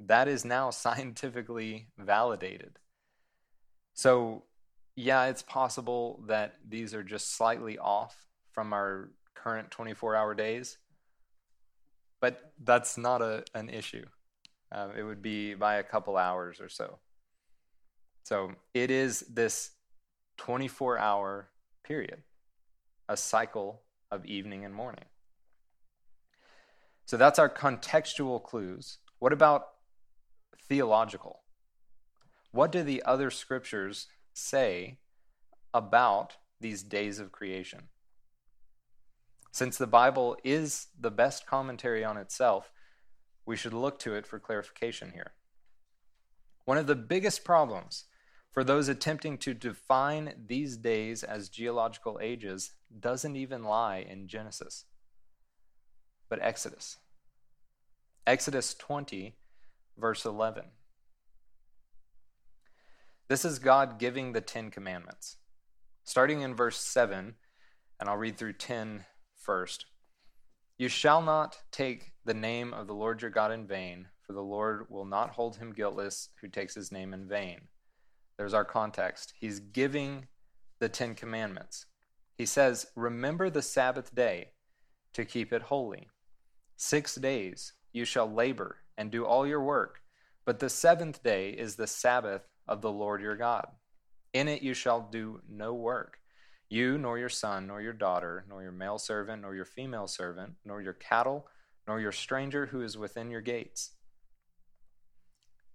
That 0.00 0.26
is 0.26 0.44
now 0.44 0.70
scientifically 0.70 1.88
validated. 1.98 2.78
So, 3.92 4.44
yeah, 4.96 5.26
it's 5.26 5.42
possible 5.42 6.24
that 6.26 6.54
these 6.66 6.94
are 6.94 7.02
just 7.02 7.36
slightly 7.36 7.78
off 7.78 8.26
from 8.52 8.72
our 8.72 9.10
current 9.34 9.70
24 9.70 10.16
hour 10.16 10.34
days, 10.34 10.78
but 12.20 12.52
that's 12.62 12.96
not 12.96 13.20
a, 13.20 13.44
an 13.54 13.68
issue. 13.68 14.06
Um, 14.72 14.92
it 14.96 15.02
would 15.02 15.20
be 15.20 15.54
by 15.54 15.76
a 15.76 15.82
couple 15.82 16.16
hours 16.16 16.60
or 16.60 16.68
so. 16.68 16.98
So 18.24 18.52
it 18.72 18.90
is 18.90 19.20
this 19.20 19.72
24 20.38 20.98
hour 20.98 21.48
period, 21.84 22.22
a 23.08 23.16
cycle 23.16 23.83
of 24.14 24.24
evening 24.24 24.64
and 24.64 24.74
morning. 24.74 25.04
So 27.04 27.16
that's 27.16 27.38
our 27.38 27.50
contextual 27.50 28.42
clues. 28.42 28.98
What 29.18 29.32
about 29.32 29.66
theological? 30.68 31.40
What 32.52 32.72
do 32.72 32.82
the 32.82 33.02
other 33.04 33.30
scriptures 33.30 34.06
say 34.32 34.98
about 35.74 36.36
these 36.60 36.82
days 36.82 37.18
of 37.18 37.32
creation? 37.32 37.88
Since 39.52 39.76
the 39.76 39.86
Bible 39.86 40.36
is 40.42 40.88
the 40.98 41.10
best 41.10 41.46
commentary 41.46 42.04
on 42.04 42.16
itself, 42.16 42.70
we 43.46 43.56
should 43.56 43.74
look 43.74 43.98
to 44.00 44.14
it 44.14 44.26
for 44.26 44.38
clarification 44.38 45.12
here. 45.12 45.32
One 46.64 46.78
of 46.78 46.86
the 46.86 46.94
biggest 46.94 47.44
problems 47.44 48.04
for 48.50 48.64
those 48.64 48.88
attempting 48.88 49.36
to 49.38 49.52
define 49.52 50.32
these 50.46 50.76
days 50.76 51.22
as 51.22 51.48
geological 51.48 52.18
ages 52.22 52.72
doesn't 53.00 53.36
even 53.36 53.64
lie 53.64 53.98
in 53.98 54.28
Genesis, 54.28 54.84
but 56.28 56.40
Exodus. 56.42 56.98
Exodus 58.26 58.74
20, 58.74 59.36
verse 59.98 60.24
11. 60.24 60.64
This 63.28 63.44
is 63.44 63.58
God 63.58 63.98
giving 63.98 64.32
the 64.32 64.40
Ten 64.40 64.70
Commandments. 64.70 65.36
Starting 66.04 66.42
in 66.42 66.54
verse 66.54 66.78
7, 66.78 67.34
and 67.98 68.08
I'll 68.08 68.16
read 68.16 68.36
through 68.36 68.54
10 68.54 69.06
first. 69.36 69.86
You 70.76 70.88
shall 70.88 71.22
not 71.22 71.58
take 71.70 72.12
the 72.24 72.34
name 72.34 72.74
of 72.74 72.86
the 72.86 72.94
Lord 72.94 73.22
your 73.22 73.30
God 73.30 73.52
in 73.52 73.66
vain, 73.66 74.08
for 74.26 74.32
the 74.32 74.42
Lord 74.42 74.86
will 74.90 75.04
not 75.04 75.30
hold 75.30 75.56
him 75.56 75.72
guiltless 75.72 76.28
who 76.40 76.48
takes 76.48 76.74
his 76.74 76.90
name 76.90 77.14
in 77.14 77.28
vain. 77.28 77.68
There's 78.36 78.54
our 78.54 78.64
context. 78.64 79.32
He's 79.38 79.60
giving 79.60 80.26
the 80.80 80.88
Ten 80.88 81.14
Commandments. 81.14 81.86
He 82.36 82.46
says, 82.46 82.86
Remember 82.96 83.50
the 83.50 83.62
Sabbath 83.62 84.14
day 84.14 84.50
to 85.14 85.24
keep 85.24 85.52
it 85.52 85.62
holy. 85.62 86.08
Six 86.76 87.14
days 87.14 87.72
you 87.92 88.04
shall 88.04 88.30
labor 88.30 88.78
and 88.98 89.10
do 89.10 89.24
all 89.24 89.46
your 89.46 89.62
work, 89.62 90.00
But 90.44 90.58
the 90.58 90.68
seventh 90.68 91.22
day 91.22 91.50
is 91.50 91.76
the 91.76 91.86
Sabbath 91.86 92.46
of 92.68 92.82
the 92.82 92.92
Lord 92.92 93.22
your 93.22 93.36
God. 93.36 93.66
In 94.32 94.48
it 94.48 94.62
you 94.62 94.74
shall 94.74 95.08
do 95.10 95.40
no 95.48 95.72
work, 95.74 96.18
you, 96.68 96.98
nor 96.98 97.18
your 97.18 97.28
son, 97.28 97.66
nor 97.66 97.80
your 97.80 97.92
daughter, 97.92 98.44
nor 98.48 98.62
your 98.62 98.72
male 98.72 98.98
servant, 98.98 99.42
nor 99.42 99.54
your 99.54 99.64
female 99.64 100.06
servant, 100.06 100.54
nor 100.64 100.82
your 100.82 100.92
cattle, 100.92 101.46
nor 101.86 102.00
your 102.00 102.12
stranger 102.12 102.66
who 102.66 102.82
is 102.82 102.98
within 102.98 103.30
your 103.30 103.40
gates. 103.40 103.92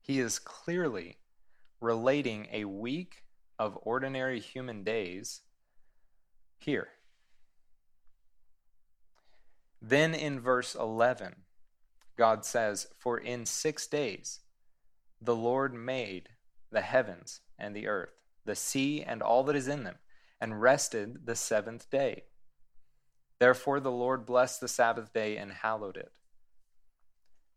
He 0.01 0.19
is 0.19 0.39
clearly 0.39 1.17
relating 1.81 2.47
a 2.51 2.65
week 2.65 3.23
of 3.57 3.77
ordinary 3.81 4.39
human 4.39 4.83
days 4.83 5.41
here. 6.59 6.89
Then 9.81 10.13
in 10.13 10.39
verse 10.39 10.75
11, 10.75 11.35
God 12.17 12.43
says, 12.43 12.87
For 12.97 13.17
in 13.17 13.45
six 13.45 13.87
days 13.87 14.41
the 15.21 15.35
Lord 15.35 15.73
made 15.73 16.29
the 16.71 16.81
heavens 16.81 17.41
and 17.57 17.75
the 17.75 17.87
earth, 17.87 18.13
the 18.45 18.55
sea 18.55 19.03
and 19.03 19.21
all 19.21 19.43
that 19.45 19.55
is 19.55 19.67
in 19.67 19.83
them, 19.83 19.95
and 20.41 20.61
rested 20.61 21.25
the 21.25 21.35
seventh 21.35 21.89
day. 21.89 22.23
Therefore 23.39 23.79
the 23.79 23.91
Lord 23.91 24.25
blessed 24.25 24.59
the 24.59 24.67
Sabbath 24.67 25.13
day 25.13 25.37
and 25.37 25.51
hallowed 25.51 25.97
it. 25.97 26.11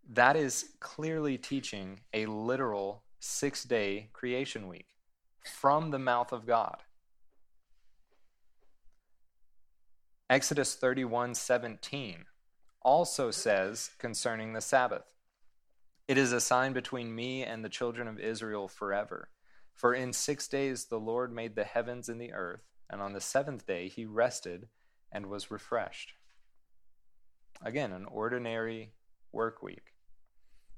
That 0.08 0.36
is 0.36 0.70
clearly 0.80 1.38
teaching 1.38 2.00
a 2.12 2.26
literal 2.26 3.02
six 3.18 3.64
day 3.64 4.10
creation 4.12 4.68
week 4.68 4.86
from 5.44 5.90
the 5.90 5.98
mouth 5.98 6.32
of 6.32 6.46
God. 6.46 6.78
Exodus 10.32 10.74
31 10.74 11.34
17 11.34 12.24
also 12.80 13.30
says 13.30 13.90
concerning 13.98 14.54
the 14.54 14.62
Sabbath, 14.62 15.04
It 16.08 16.16
is 16.16 16.32
a 16.32 16.40
sign 16.40 16.72
between 16.72 17.14
me 17.14 17.44
and 17.44 17.62
the 17.62 17.68
children 17.68 18.08
of 18.08 18.18
Israel 18.18 18.66
forever. 18.66 19.28
For 19.74 19.92
in 19.92 20.14
six 20.14 20.48
days 20.48 20.86
the 20.86 20.98
Lord 20.98 21.34
made 21.34 21.54
the 21.54 21.64
heavens 21.64 22.08
and 22.08 22.18
the 22.18 22.32
earth, 22.32 22.62
and 22.88 23.02
on 23.02 23.12
the 23.12 23.20
seventh 23.20 23.66
day 23.66 23.88
he 23.88 24.06
rested 24.06 24.68
and 25.12 25.26
was 25.26 25.50
refreshed. 25.50 26.14
Again, 27.62 27.92
an 27.92 28.06
ordinary 28.06 28.94
work 29.32 29.62
week. 29.62 29.92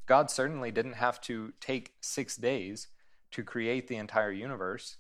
God 0.06 0.32
certainly 0.32 0.72
didn't 0.72 0.94
have 0.94 1.20
to 1.20 1.52
take 1.60 1.94
six 2.00 2.34
days 2.34 2.88
to 3.30 3.44
create 3.44 3.86
the 3.86 3.98
entire 3.98 4.32
universe. 4.32 4.96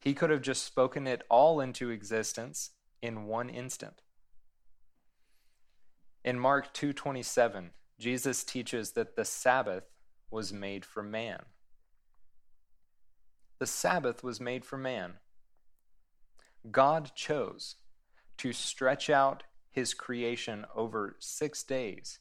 He 0.00 0.12
could 0.12 0.30
have 0.30 0.42
just 0.42 0.64
spoken 0.64 1.06
it 1.06 1.22
all 1.30 1.60
into 1.60 1.90
existence 1.90 2.70
in 3.00 3.26
one 3.26 3.48
instant. 3.48 4.02
In 6.24 6.38
Mark 6.38 6.74
2:27, 6.74 7.70
Jesus 7.98 8.44
teaches 8.44 8.92
that 8.92 9.16
the 9.16 9.24
Sabbath 9.24 9.84
was 10.30 10.52
made 10.52 10.84
for 10.84 11.02
man. 11.02 11.46
The 13.58 13.66
Sabbath 13.66 14.22
was 14.22 14.40
made 14.40 14.64
for 14.64 14.76
man. 14.76 15.20
God 16.70 17.14
chose 17.14 17.76
to 18.36 18.52
stretch 18.52 19.08
out 19.08 19.44
his 19.70 19.94
creation 19.94 20.66
over 20.74 21.16
6 21.18 21.62
days, 21.62 22.18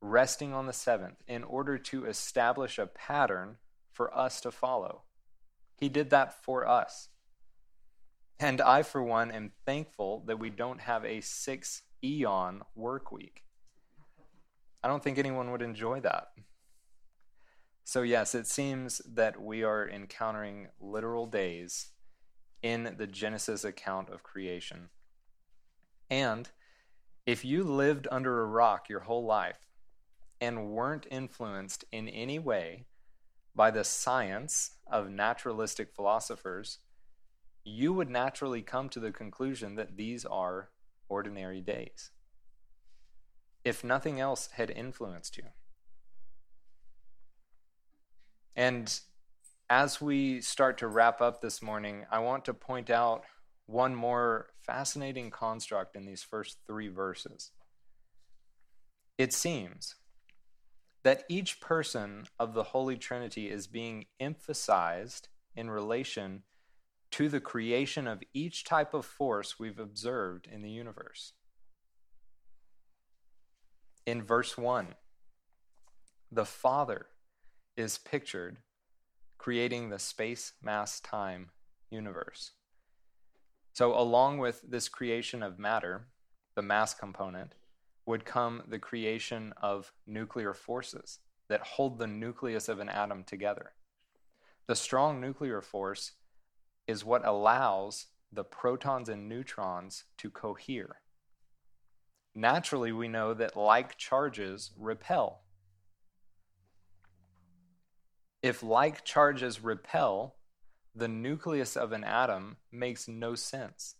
resting 0.00 0.52
on 0.52 0.66
the 0.66 0.72
7th 0.72 1.22
in 1.26 1.44
order 1.44 1.78
to 1.78 2.06
establish 2.06 2.78
a 2.78 2.86
pattern 2.86 3.58
for 3.90 4.14
us 4.16 4.40
to 4.40 4.50
follow. 4.50 5.04
He 5.76 5.88
did 5.88 6.10
that 6.10 6.32
for 6.32 6.66
us. 6.66 7.08
And 8.42 8.60
I, 8.60 8.82
for 8.82 9.00
one, 9.00 9.30
am 9.30 9.52
thankful 9.64 10.24
that 10.26 10.40
we 10.40 10.50
don't 10.50 10.80
have 10.80 11.04
a 11.04 11.20
six 11.20 11.82
eon 12.02 12.62
work 12.74 13.12
week. 13.12 13.44
I 14.82 14.88
don't 14.88 15.00
think 15.00 15.16
anyone 15.16 15.52
would 15.52 15.62
enjoy 15.62 16.00
that. 16.00 16.32
So, 17.84 18.02
yes, 18.02 18.34
it 18.34 18.48
seems 18.48 19.00
that 19.06 19.40
we 19.40 19.62
are 19.62 19.88
encountering 19.88 20.66
literal 20.80 21.26
days 21.26 21.90
in 22.64 22.96
the 22.98 23.06
Genesis 23.06 23.62
account 23.62 24.08
of 24.08 24.24
creation. 24.24 24.88
And 26.10 26.50
if 27.24 27.44
you 27.44 27.62
lived 27.62 28.08
under 28.10 28.40
a 28.40 28.46
rock 28.46 28.88
your 28.88 29.00
whole 29.00 29.24
life 29.24 29.68
and 30.40 30.72
weren't 30.72 31.06
influenced 31.12 31.84
in 31.92 32.08
any 32.08 32.40
way 32.40 32.86
by 33.54 33.70
the 33.70 33.84
science 33.84 34.72
of 34.90 35.10
naturalistic 35.10 35.94
philosophers, 35.94 36.78
you 37.64 37.92
would 37.92 38.10
naturally 38.10 38.62
come 38.62 38.88
to 38.90 39.00
the 39.00 39.12
conclusion 39.12 39.76
that 39.76 39.96
these 39.96 40.24
are 40.24 40.70
ordinary 41.08 41.60
days. 41.60 42.10
If 43.64 43.84
nothing 43.84 44.18
else 44.18 44.48
had 44.52 44.70
influenced 44.70 45.36
you. 45.36 45.44
And 48.56 48.98
as 49.70 50.00
we 50.00 50.40
start 50.40 50.78
to 50.78 50.88
wrap 50.88 51.20
up 51.20 51.40
this 51.40 51.62
morning, 51.62 52.04
I 52.10 52.18
want 52.18 52.44
to 52.46 52.54
point 52.54 52.90
out 52.90 53.22
one 53.66 53.94
more 53.94 54.48
fascinating 54.60 55.30
construct 55.30 55.96
in 55.96 56.04
these 56.04 56.22
first 56.22 56.58
three 56.66 56.88
verses. 56.88 57.52
It 59.16 59.32
seems 59.32 59.94
that 61.04 61.24
each 61.28 61.60
person 61.60 62.26
of 62.38 62.54
the 62.54 62.62
Holy 62.64 62.96
Trinity 62.96 63.48
is 63.48 63.66
being 63.66 64.06
emphasized 64.20 65.28
in 65.54 65.70
relation 65.70 66.42
to 67.12 67.28
the 67.28 67.40
creation 67.40 68.06
of 68.08 68.22
each 68.34 68.64
type 68.64 68.94
of 68.94 69.04
force 69.04 69.58
we've 69.58 69.78
observed 69.78 70.48
in 70.50 70.62
the 70.62 70.70
universe. 70.70 71.34
In 74.06 74.22
verse 74.22 74.58
1, 74.58 74.94
the 76.30 76.44
Father 76.44 77.06
is 77.76 77.98
pictured 77.98 78.58
creating 79.38 79.90
the 79.90 79.98
space, 79.98 80.52
mass, 80.62 81.00
time 81.00 81.50
universe. 81.90 82.52
So, 83.72 83.98
along 83.98 84.38
with 84.38 84.62
this 84.62 84.88
creation 84.88 85.42
of 85.42 85.58
matter, 85.58 86.06
the 86.54 86.62
mass 86.62 86.94
component, 86.94 87.54
would 88.06 88.24
come 88.24 88.62
the 88.68 88.78
creation 88.78 89.52
of 89.60 89.92
nuclear 90.06 90.54
forces 90.54 91.18
that 91.48 91.60
hold 91.60 91.98
the 91.98 92.06
nucleus 92.06 92.68
of 92.68 92.78
an 92.78 92.88
atom 92.88 93.24
together. 93.24 93.72
The 94.68 94.76
strong 94.76 95.20
nuclear 95.20 95.60
force 95.60 96.12
is 96.86 97.04
what 97.04 97.26
allows 97.26 98.06
the 98.32 98.44
protons 98.44 99.08
and 99.08 99.28
neutrons 99.28 100.04
to 100.18 100.30
cohere. 100.30 100.96
Naturally, 102.34 102.92
we 102.92 103.08
know 103.08 103.34
that 103.34 103.56
like 103.56 103.96
charges 103.98 104.70
repel. 104.78 105.42
If 108.42 108.62
like 108.62 109.04
charges 109.04 109.62
repel, 109.62 110.36
the 110.94 111.08
nucleus 111.08 111.76
of 111.76 111.92
an 111.92 112.04
atom 112.04 112.56
makes 112.70 113.06
no 113.06 113.34
sense. 113.34 113.96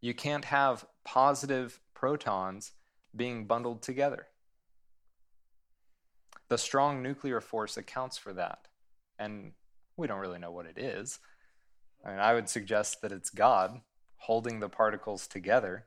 You 0.00 0.14
can't 0.14 0.44
have 0.44 0.86
positive 1.04 1.80
protons 1.94 2.72
being 3.14 3.46
bundled 3.46 3.82
together. 3.82 4.26
The 6.48 6.58
strong 6.58 7.02
nuclear 7.02 7.40
force 7.40 7.76
accounts 7.76 8.18
for 8.18 8.32
that, 8.34 8.68
and 9.18 9.52
we 9.96 10.06
don't 10.06 10.20
really 10.20 10.38
know 10.38 10.50
what 10.50 10.66
it 10.66 10.78
is. 10.78 11.18
I 12.04 12.10
mean, 12.10 12.18
I 12.20 12.34
would 12.34 12.48
suggest 12.48 13.02
that 13.02 13.12
it's 13.12 13.30
God 13.30 13.80
holding 14.18 14.60
the 14.60 14.68
particles 14.68 15.26
together. 15.26 15.86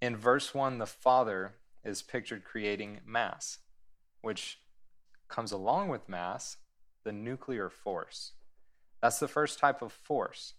In 0.00 0.16
verse 0.16 0.54
1, 0.54 0.78
the 0.78 0.86
Father 0.86 1.54
is 1.84 2.02
pictured 2.02 2.44
creating 2.44 3.00
mass, 3.06 3.58
which 4.22 4.60
comes 5.28 5.52
along 5.52 5.88
with 5.88 6.08
mass, 6.08 6.56
the 7.04 7.12
nuclear 7.12 7.68
force. 7.68 8.32
That's 9.00 9.18
the 9.18 9.28
first 9.28 9.58
type 9.58 9.82
of 9.82 9.92
force. 9.92 10.54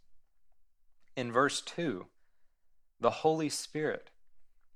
In 1.16 1.32
verse 1.32 1.62
2, 1.62 2.06
the 3.00 3.10
Holy 3.10 3.50
Spirit 3.50 4.12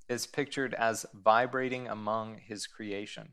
is 0.10 0.28
pictured 0.28 0.74
as 0.74 1.06
vibrating 1.14 1.88
among 1.88 2.38
his 2.38 2.68
creation, 2.68 3.30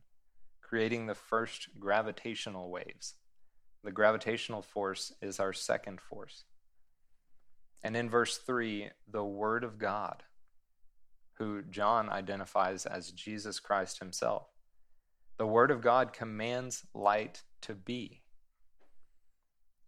creating 0.61 1.07
the 1.07 1.14
first 1.14 1.68
gravitational 1.79 2.71
waves. 2.71 3.14
The 3.83 3.93
gravitational 3.93 4.62
force 4.62 5.12
is 5.22 5.41
our 5.41 5.53
second 5.53 6.01
force. 6.01 6.45
And 7.83 7.97
in 7.97 8.11
verse 8.11 8.37
3, 8.37 8.91
the 9.11 9.24
Word 9.24 9.64
of 9.64 9.78
God, 9.78 10.22
who 11.39 11.62
John 11.62 12.11
identifies 12.11 12.85
as 12.85 13.12
Jesus 13.12 13.59
Christ 13.59 13.99
himself. 13.99 14.49
The 15.39 15.47
Word 15.47 15.70
of 15.70 15.81
God 15.81 16.12
commands 16.12 16.85
light 16.93 17.43
to 17.62 17.74
be. 17.74 18.20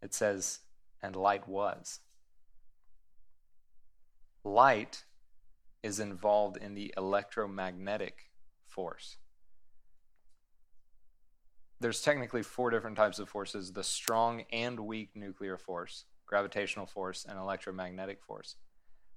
It 0.01 0.15
says, 0.15 0.61
and 1.03 1.15
light 1.15 1.47
was. 1.47 2.01
Light 4.43 5.05
is 5.83 6.01
involved 6.01 6.57
in 6.57 6.75
the 6.75 6.95
electromagnetic 6.97 8.31
force 8.67 9.19
there's 11.83 12.01
technically 12.01 12.43
four 12.43 12.71
different 12.71 12.97
types 12.97 13.19
of 13.19 13.29
forces 13.29 13.73
the 13.73 13.85
strong 13.85 14.45
and 14.53 14.79
weak 14.81 15.11
nuclear 15.15 15.59
force, 15.59 16.05
gravitational 16.27 16.87
force, 16.87 17.27
and 17.29 17.39
electromagnetic 17.39 18.23
force. 18.23 18.57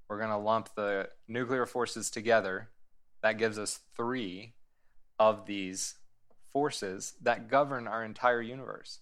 We're 0.10 0.18
going 0.18 0.30
to 0.30 0.38
lump 0.38 0.70
the 0.76 1.10
nuclear 1.28 1.66
forces 1.66 2.10
together. 2.10 2.70
That 3.22 3.38
gives 3.38 3.58
us 3.58 3.80
three 3.96 4.54
of 5.18 5.46
these 5.46 5.96
forces 6.52 7.14
that 7.22 7.50
govern 7.50 7.88
our 7.88 8.04
entire 8.04 8.42
universe. 8.42 9.00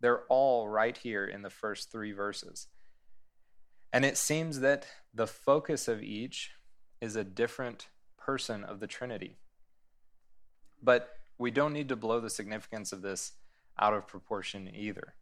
They're 0.00 0.24
all 0.28 0.68
right 0.68 0.96
here 0.96 1.24
in 1.24 1.42
the 1.42 1.50
first 1.50 1.92
three 1.92 2.12
verses. 2.12 2.68
And 3.92 4.04
it 4.04 4.16
seems 4.16 4.60
that 4.60 4.86
the 5.12 5.26
focus 5.26 5.88
of 5.88 6.02
each 6.02 6.52
is 7.00 7.16
a 7.16 7.24
different 7.24 7.88
person 8.18 8.64
of 8.64 8.80
the 8.80 8.86
Trinity. 8.86 9.38
But 10.82 11.10
we 11.40 11.50
don't 11.50 11.72
need 11.72 11.88
to 11.88 11.96
blow 11.96 12.20
the 12.20 12.28
significance 12.28 12.92
of 12.92 13.00
this 13.00 13.32
out 13.78 13.94
of 13.94 14.06
proportion 14.06 14.70
either. 14.74 15.14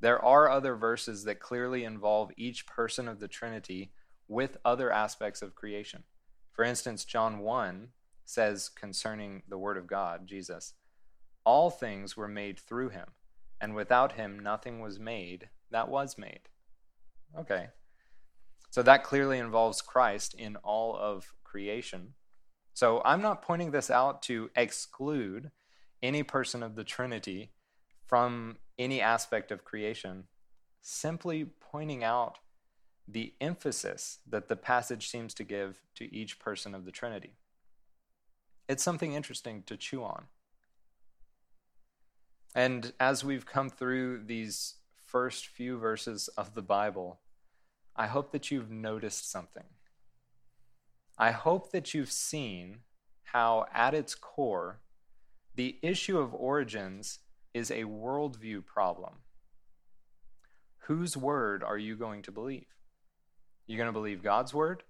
There 0.00 0.18
are 0.24 0.48
other 0.48 0.74
verses 0.74 1.24
that 1.24 1.40
clearly 1.40 1.84
involve 1.84 2.32
each 2.38 2.66
person 2.66 3.06
of 3.06 3.20
the 3.20 3.28
Trinity 3.28 3.92
with 4.28 4.56
other 4.64 4.90
aspects 4.90 5.42
of 5.42 5.54
creation. 5.54 6.04
For 6.52 6.64
instance, 6.64 7.04
John 7.04 7.40
1 7.40 7.88
says 8.24 8.70
concerning 8.70 9.42
the 9.46 9.58
Word 9.58 9.76
of 9.76 9.86
God, 9.86 10.26
Jesus, 10.26 10.72
all 11.44 11.68
things 11.68 12.16
were 12.16 12.28
made 12.28 12.58
through 12.58 12.88
him, 12.88 13.08
and 13.60 13.74
without 13.74 14.12
him 14.12 14.38
nothing 14.38 14.80
was 14.80 14.98
made 14.98 15.50
that 15.70 15.90
was 15.90 16.16
made. 16.16 16.48
Okay. 17.38 17.68
So 18.70 18.82
that 18.82 19.04
clearly 19.04 19.36
involves 19.38 19.82
Christ 19.82 20.32
in 20.32 20.56
all 20.56 20.96
of 20.96 21.34
creation. 21.44 22.14
So 22.74 23.02
I'm 23.04 23.22
not 23.22 23.42
pointing 23.42 23.70
this 23.70 23.90
out 23.90 24.22
to 24.22 24.50
exclude 24.56 25.50
any 26.02 26.22
person 26.22 26.62
of 26.62 26.74
the 26.74 26.84
Trinity 26.84 27.50
from 28.06 28.56
any 28.78 29.00
aspect 29.00 29.50
of 29.50 29.64
creation, 29.64 30.24
simply 30.80 31.46
pointing 31.60 32.02
out 32.02 32.38
the 33.06 33.34
emphasis 33.40 34.18
that 34.28 34.48
the 34.48 34.56
passage 34.56 35.08
seems 35.08 35.34
to 35.34 35.44
give 35.44 35.82
to 35.96 36.12
each 36.14 36.38
person 36.38 36.74
of 36.74 36.84
the 36.84 36.92
Trinity. 36.92 37.34
It's 38.68 38.82
something 38.82 39.12
interesting 39.12 39.62
to 39.66 39.76
chew 39.76 40.02
on. 40.02 40.24
And 42.54 42.92
as 43.00 43.24
we've 43.24 43.46
come 43.46 43.70
through 43.70 44.24
these 44.24 44.74
first 45.06 45.46
few 45.46 45.78
verses 45.78 46.28
of 46.36 46.54
the 46.54 46.62
Bible, 46.62 47.20
I 47.96 48.06
hope 48.06 48.32
that 48.32 48.50
you've 48.50 48.70
noticed 48.70 49.30
something. 49.30 49.64
I 51.18 51.30
hope 51.30 51.72
that 51.72 51.94
you've 51.94 52.10
seen 52.10 52.78
how, 53.24 53.66
at 53.72 53.94
its 53.94 54.14
core, 54.14 54.80
the 55.54 55.78
issue 55.82 56.18
of 56.18 56.34
origins 56.34 57.18
is 57.54 57.70
a 57.70 57.84
worldview 57.84 58.64
problem. 58.64 59.14
Whose 60.86 61.16
word 61.16 61.62
are 61.62 61.78
you 61.78 61.96
going 61.96 62.22
to 62.22 62.32
believe? 62.32 62.66
You're 63.66 63.78
going 63.78 63.88
to 63.88 63.92
believe 63.92 64.22
God's 64.22 64.52
word 64.52 64.82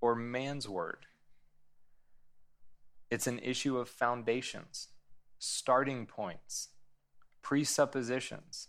or 0.00 0.14
man's 0.14 0.68
word? 0.68 1.06
It's 3.10 3.26
an 3.26 3.38
issue 3.38 3.78
of 3.78 3.88
foundations, 3.88 4.88
starting 5.38 6.04
points, 6.04 6.70
presuppositions. 7.42 8.68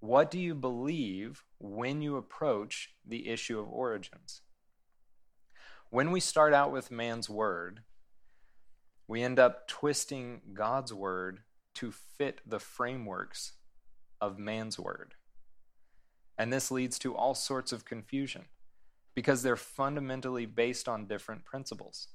What 0.00 0.30
do 0.30 0.38
you 0.38 0.54
believe 0.54 1.44
when 1.58 2.00
you 2.00 2.16
approach 2.16 2.94
the 3.06 3.28
issue 3.28 3.58
of 3.58 3.68
origins? 3.68 4.42
When 5.90 6.10
we 6.10 6.20
start 6.20 6.52
out 6.52 6.70
with 6.70 6.90
man's 6.90 7.30
word, 7.30 7.80
we 9.06 9.22
end 9.22 9.38
up 9.38 9.66
twisting 9.68 10.42
God's 10.52 10.92
word 10.92 11.40
to 11.76 11.90
fit 11.90 12.42
the 12.46 12.58
frameworks 12.58 13.52
of 14.20 14.38
man's 14.38 14.78
word. 14.78 15.14
And 16.36 16.52
this 16.52 16.70
leads 16.70 16.98
to 17.00 17.16
all 17.16 17.34
sorts 17.34 17.72
of 17.72 17.86
confusion 17.86 18.44
because 19.14 19.42
they're 19.42 19.56
fundamentally 19.56 20.44
based 20.44 20.88
on 20.88 21.06
different 21.06 21.46
principles. 21.46 22.08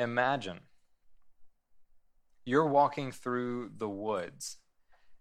Imagine 0.00 0.60
you're 2.44 2.66
walking 2.66 3.12
through 3.12 3.70
the 3.76 3.88
woods 3.88 4.56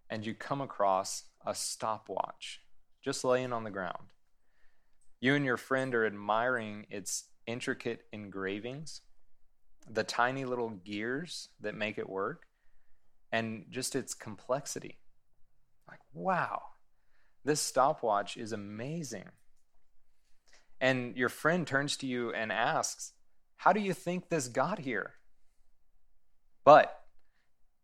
and 0.10 0.26
you 0.26 0.34
come 0.34 0.62
across 0.62 1.26
a 1.46 1.54
stopwatch 1.54 2.62
just 3.04 3.24
laying 3.24 3.54
on 3.54 3.64
the 3.64 3.70
ground. 3.70 4.08
You 5.20 5.34
and 5.36 5.44
your 5.44 5.58
friend 5.58 5.96
are 5.96 6.06
admiring 6.06 6.86
its 6.90 7.26
intricate 7.48 8.02
engravings, 8.12 9.02
the 9.90 10.04
tiny 10.04 10.46
little 10.46 10.70
gears 10.70 11.50
that 11.60 11.76
make 11.76 11.98
it 11.98 12.10
work, 12.10 12.46
and 13.32 13.66
just 13.70 13.96
its 13.96 14.14
complexity. 14.14 15.00
Like, 15.88 16.00
wow, 16.14 16.62
this 17.44 17.62
stopwatch 17.62 18.38
is 18.38 18.52
amazing. 18.52 19.30
And 20.80 21.18
your 21.18 21.30
friend 21.30 21.66
turns 21.66 21.98
to 21.98 22.08
you 22.08 22.32
and 22.32 22.52
asks, 22.52 23.14
How 23.56 23.74
do 23.74 23.80
you 23.80 23.94
think 23.94 24.30
this 24.30 24.48
got 24.48 24.80
here? 24.80 25.14
But 26.64 27.02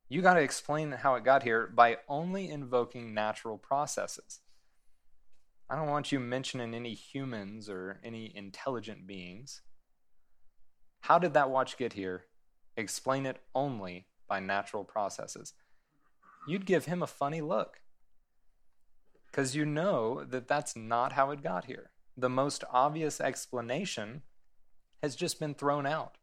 you 0.09 0.21
got 0.21 0.35
to 0.35 0.41
explain 0.41 0.91
how 0.91 1.15
it 1.15 1.23
got 1.23 1.41
here 1.41 1.65
by 1.73 1.97
only 2.07 2.51
invoking 2.51 3.13
natural 3.13 3.57
processes. 3.57 4.41
I 5.69 5.75
don't 5.75 5.89
want 5.89 6.11
you 6.11 6.19
mentioning 6.19 6.73
any 6.73 6.93
humans 6.93 7.69
or 7.69 7.99
any 8.03 8.31
intelligent 8.35 9.07
beings. 9.07 9.61
How 11.01 11.19
did 11.19 11.33
that 11.33 11.49
watch 11.49 11.77
get 11.77 11.93
here? 11.93 12.25
Explain 12.77 13.25
it 13.25 13.41
only 13.55 14.07
by 14.27 14.39
natural 14.39 14.83
processes. 14.83 15.53
You'd 16.47 16.65
give 16.65 16.85
him 16.85 17.01
a 17.01 17.07
funny 17.07 17.41
look 17.41 17.81
because 19.27 19.55
you 19.55 19.65
know 19.65 20.23
that 20.23 20.47
that's 20.47 20.75
not 20.75 21.13
how 21.13 21.31
it 21.31 21.41
got 21.41 21.65
here. 21.65 21.89
The 22.15 22.29
most 22.29 22.63
obvious 22.71 23.19
explanation 23.19 24.21
has 25.01 25.15
just 25.15 25.39
been 25.39 25.55
thrown 25.55 25.85
out 25.85 26.17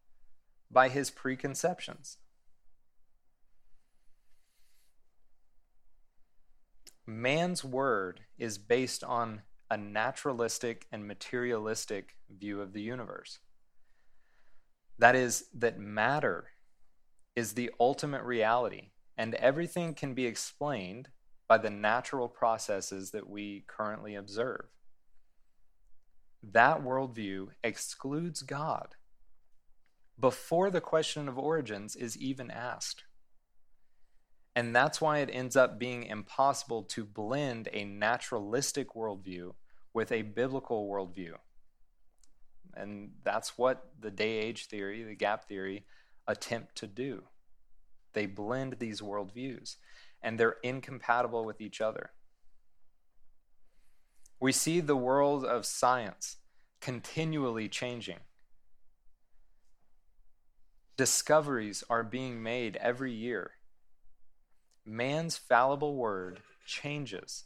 by 0.71 0.89
his 0.89 1.11
preconceptions. 1.11 2.19
Man's 7.11 7.65
word 7.65 8.21
is 8.39 8.57
based 8.57 9.05
on 9.05 9.43
a 9.71 9.77
naturalistic 9.77 10.87
and 10.91 11.07
materialistic 11.07 12.17
view 12.31 12.61
of 12.61 12.73
the 12.73 12.83
universe. 12.83 13.41
That 14.99 15.15
is, 15.15 15.47
that 15.55 15.79
matter 15.79 16.49
is 17.37 17.53
the 17.53 17.71
ultimate 17.79 18.23
reality, 18.23 18.91
and 19.17 19.35
everything 19.37 19.95
can 19.95 20.15
be 20.15 20.27
explained 20.27 21.09
by 21.49 21.59
the 21.59 21.71
natural 21.71 22.29
processes 22.29 23.11
that 23.11 23.29
we 23.29 23.65
currently 23.67 24.15
observe. 24.15 24.67
That 26.43 26.83
worldview 26.83 27.49
excludes 27.63 28.43
God 28.43 28.95
before 30.19 30.71
the 30.71 30.81
question 30.81 31.29
of 31.29 31.39
origins 31.39 31.97
is 31.97 32.17
even 32.19 32.51
asked. 32.51 33.05
And 34.57 34.75
that's 34.75 35.01
why 35.01 35.19
it 35.19 35.31
ends 35.33 35.57
up 35.57 35.79
being 35.79 36.05
impossible 36.05 36.83
to 36.85 37.05
blend 37.05 37.69
a 37.73 37.85
naturalistic 37.85 38.95
worldview 38.95 39.53
with 39.95 40.11
a 40.11 40.23
biblical 40.23 40.89
worldview. 40.89 41.35
And 42.75 43.13
that's 43.25 43.57
what 43.57 43.91
the 43.99 44.11
day 44.11 44.39
age 44.39 44.67
theory, 44.67 45.03
the 45.03 45.15
gap 45.15 45.47
theory, 45.47 45.85
attempt 46.27 46.77
to 46.77 46.87
do. 46.87 47.25
They 48.13 48.27
blend 48.27 48.77
these 48.79 49.01
worldviews, 49.01 49.77
and 50.23 50.39
they're 50.39 50.57
incompatible 50.63 51.45
with 51.45 51.61
each 51.61 51.81
other. 51.81 52.11
We 54.41 54.53
see 54.53 54.81
the 54.81 54.97
world 54.97 55.45
of 55.45 55.67
science 55.67 56.39
continually 56.81 57.69
changing. 57.69 58.21
Discoveries 60.97 61.85
are 61.89 62.03
being 62.03 62.43
made 62.43 62.77
every 62.77 63.13
year 63.13 63.53
man's 64.85 65.37
fallible 65.37 65.95
word 65.95 66.41
changes, 66.67 67.45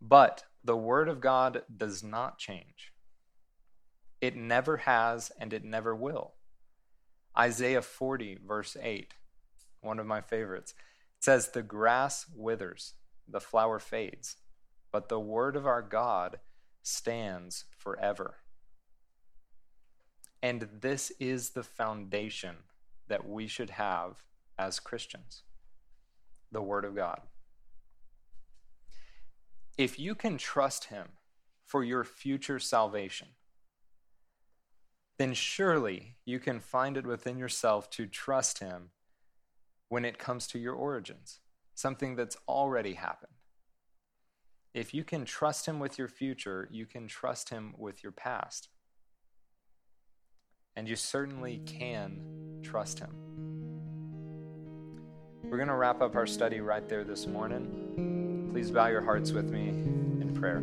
but 0.00 0.44
the 0.64 0.76
word 0.76 1.08
of 1.08 1.20
God 1.20 1.62
does 1.74 2.02
not 2.02 2.38
change. 2.38 2.92
It 4.20 4.36
never 4.36 4.78
has 4.78 5.30
and 5.38 5.52
it 5.52 5.64
never 5.64 5.94
will. 5.94 6.34
Isaiah 7.38 7.82
40, 7.82 8.38
verse 8.46 8.76
8, 8.80 9.14
one 9.80 9.98
of 9.98 10.06
my 10.06 10.20
favorites, 10.20 10.74
says, 11.20 11.50
The 11.50 11.62
grass 11.62 12.26
withers, 12.34 12.94
the 13.28 13.40
flower 13.40 13.78
fades, 13.78 14.36
but 14.90 15.08
the 15.08 15.20
word 15.20 15.54
of 15.54 15.66
our 15.66 15.82
God 15.82 16.40
stands 16.82 17.64
forever. 17.76 18.36
And 20.42 20.68
this 20.80 21.12
is 21.20 21.50
the 21.50 21.62
foundation 21.62 22.56
that 23.08 23.28
we 23.28 23.46
should 23.46 23.70
have 23.70 24.22
as 24.58 24.80
Christians 24.80 25.42
the 26.52 26.62
Word 26.62 26.84
of 26.84 26.94
God. 26.94 27.20
If 29.76 29.98
you 29.98 30.14
can 30.14 30.38
trust 30.38 30.86
Him 30.86 31.08
for 31.64 31.84
your 31.84 32.04
future 32.04 32.58
salvation, 32.58 33.28
then 35.18 35.34
surely 35.34 36.16
you 36.24 36.38
can 36.38 36.60
find 36.60 36.96
it 36.96 37.06
within 37.06 37.38
yourself 37.38 37.90
to 37.90 38.06
trust 38.06 38.60
Him 38.60 38.90
when 39.88 40.04
it 40.04 40.18
comes 40.18 40.46
to 40.48 40.58
your 40.58 40.74
origins, 40.74 41.40
something 41.74 42.16
that's 42.16 42.36
already 42.48 42.94
happened. 42.94 43.32
If 44.74 44.94
you 44.94 45.02
can 45.02 45.24
trust 45.24 45.66
Him 45.66 45.78
with 45.78 45.98
your 45.98 46.08
future, 46.08 46.68
you 46.70 46.86
can 46.86 47.08
trust 47.08 47.48
Him 47.50 47.74
with 47.76 48.02
your 48.02 48.12
past. 48.12 48.68
And 50.76 50.88
you 50.88 50.94
certainly 50.94 51.60
can 51.66 52.60
trust 52.62 53.00
Him. 53.00 53.47
We're 55.44 55.56
going 55.56 55.68
to 55.68 55.74
wrap 55.74 56.02
up 56.02 56.16
our 56.16 56.26
study 56.26 56.60
right 56.60 56.86
there 56.88 57.04
this 57.04 57.26
morning. 57.26 58.50
Please 58.52 58.70
bow 58.70 58.88
your 58.88 59.00
hearts 59.00 59.32
with 59.32 59.50
me 59.50 59.68
in 59.68 60.34
prayer. 60.34 60.62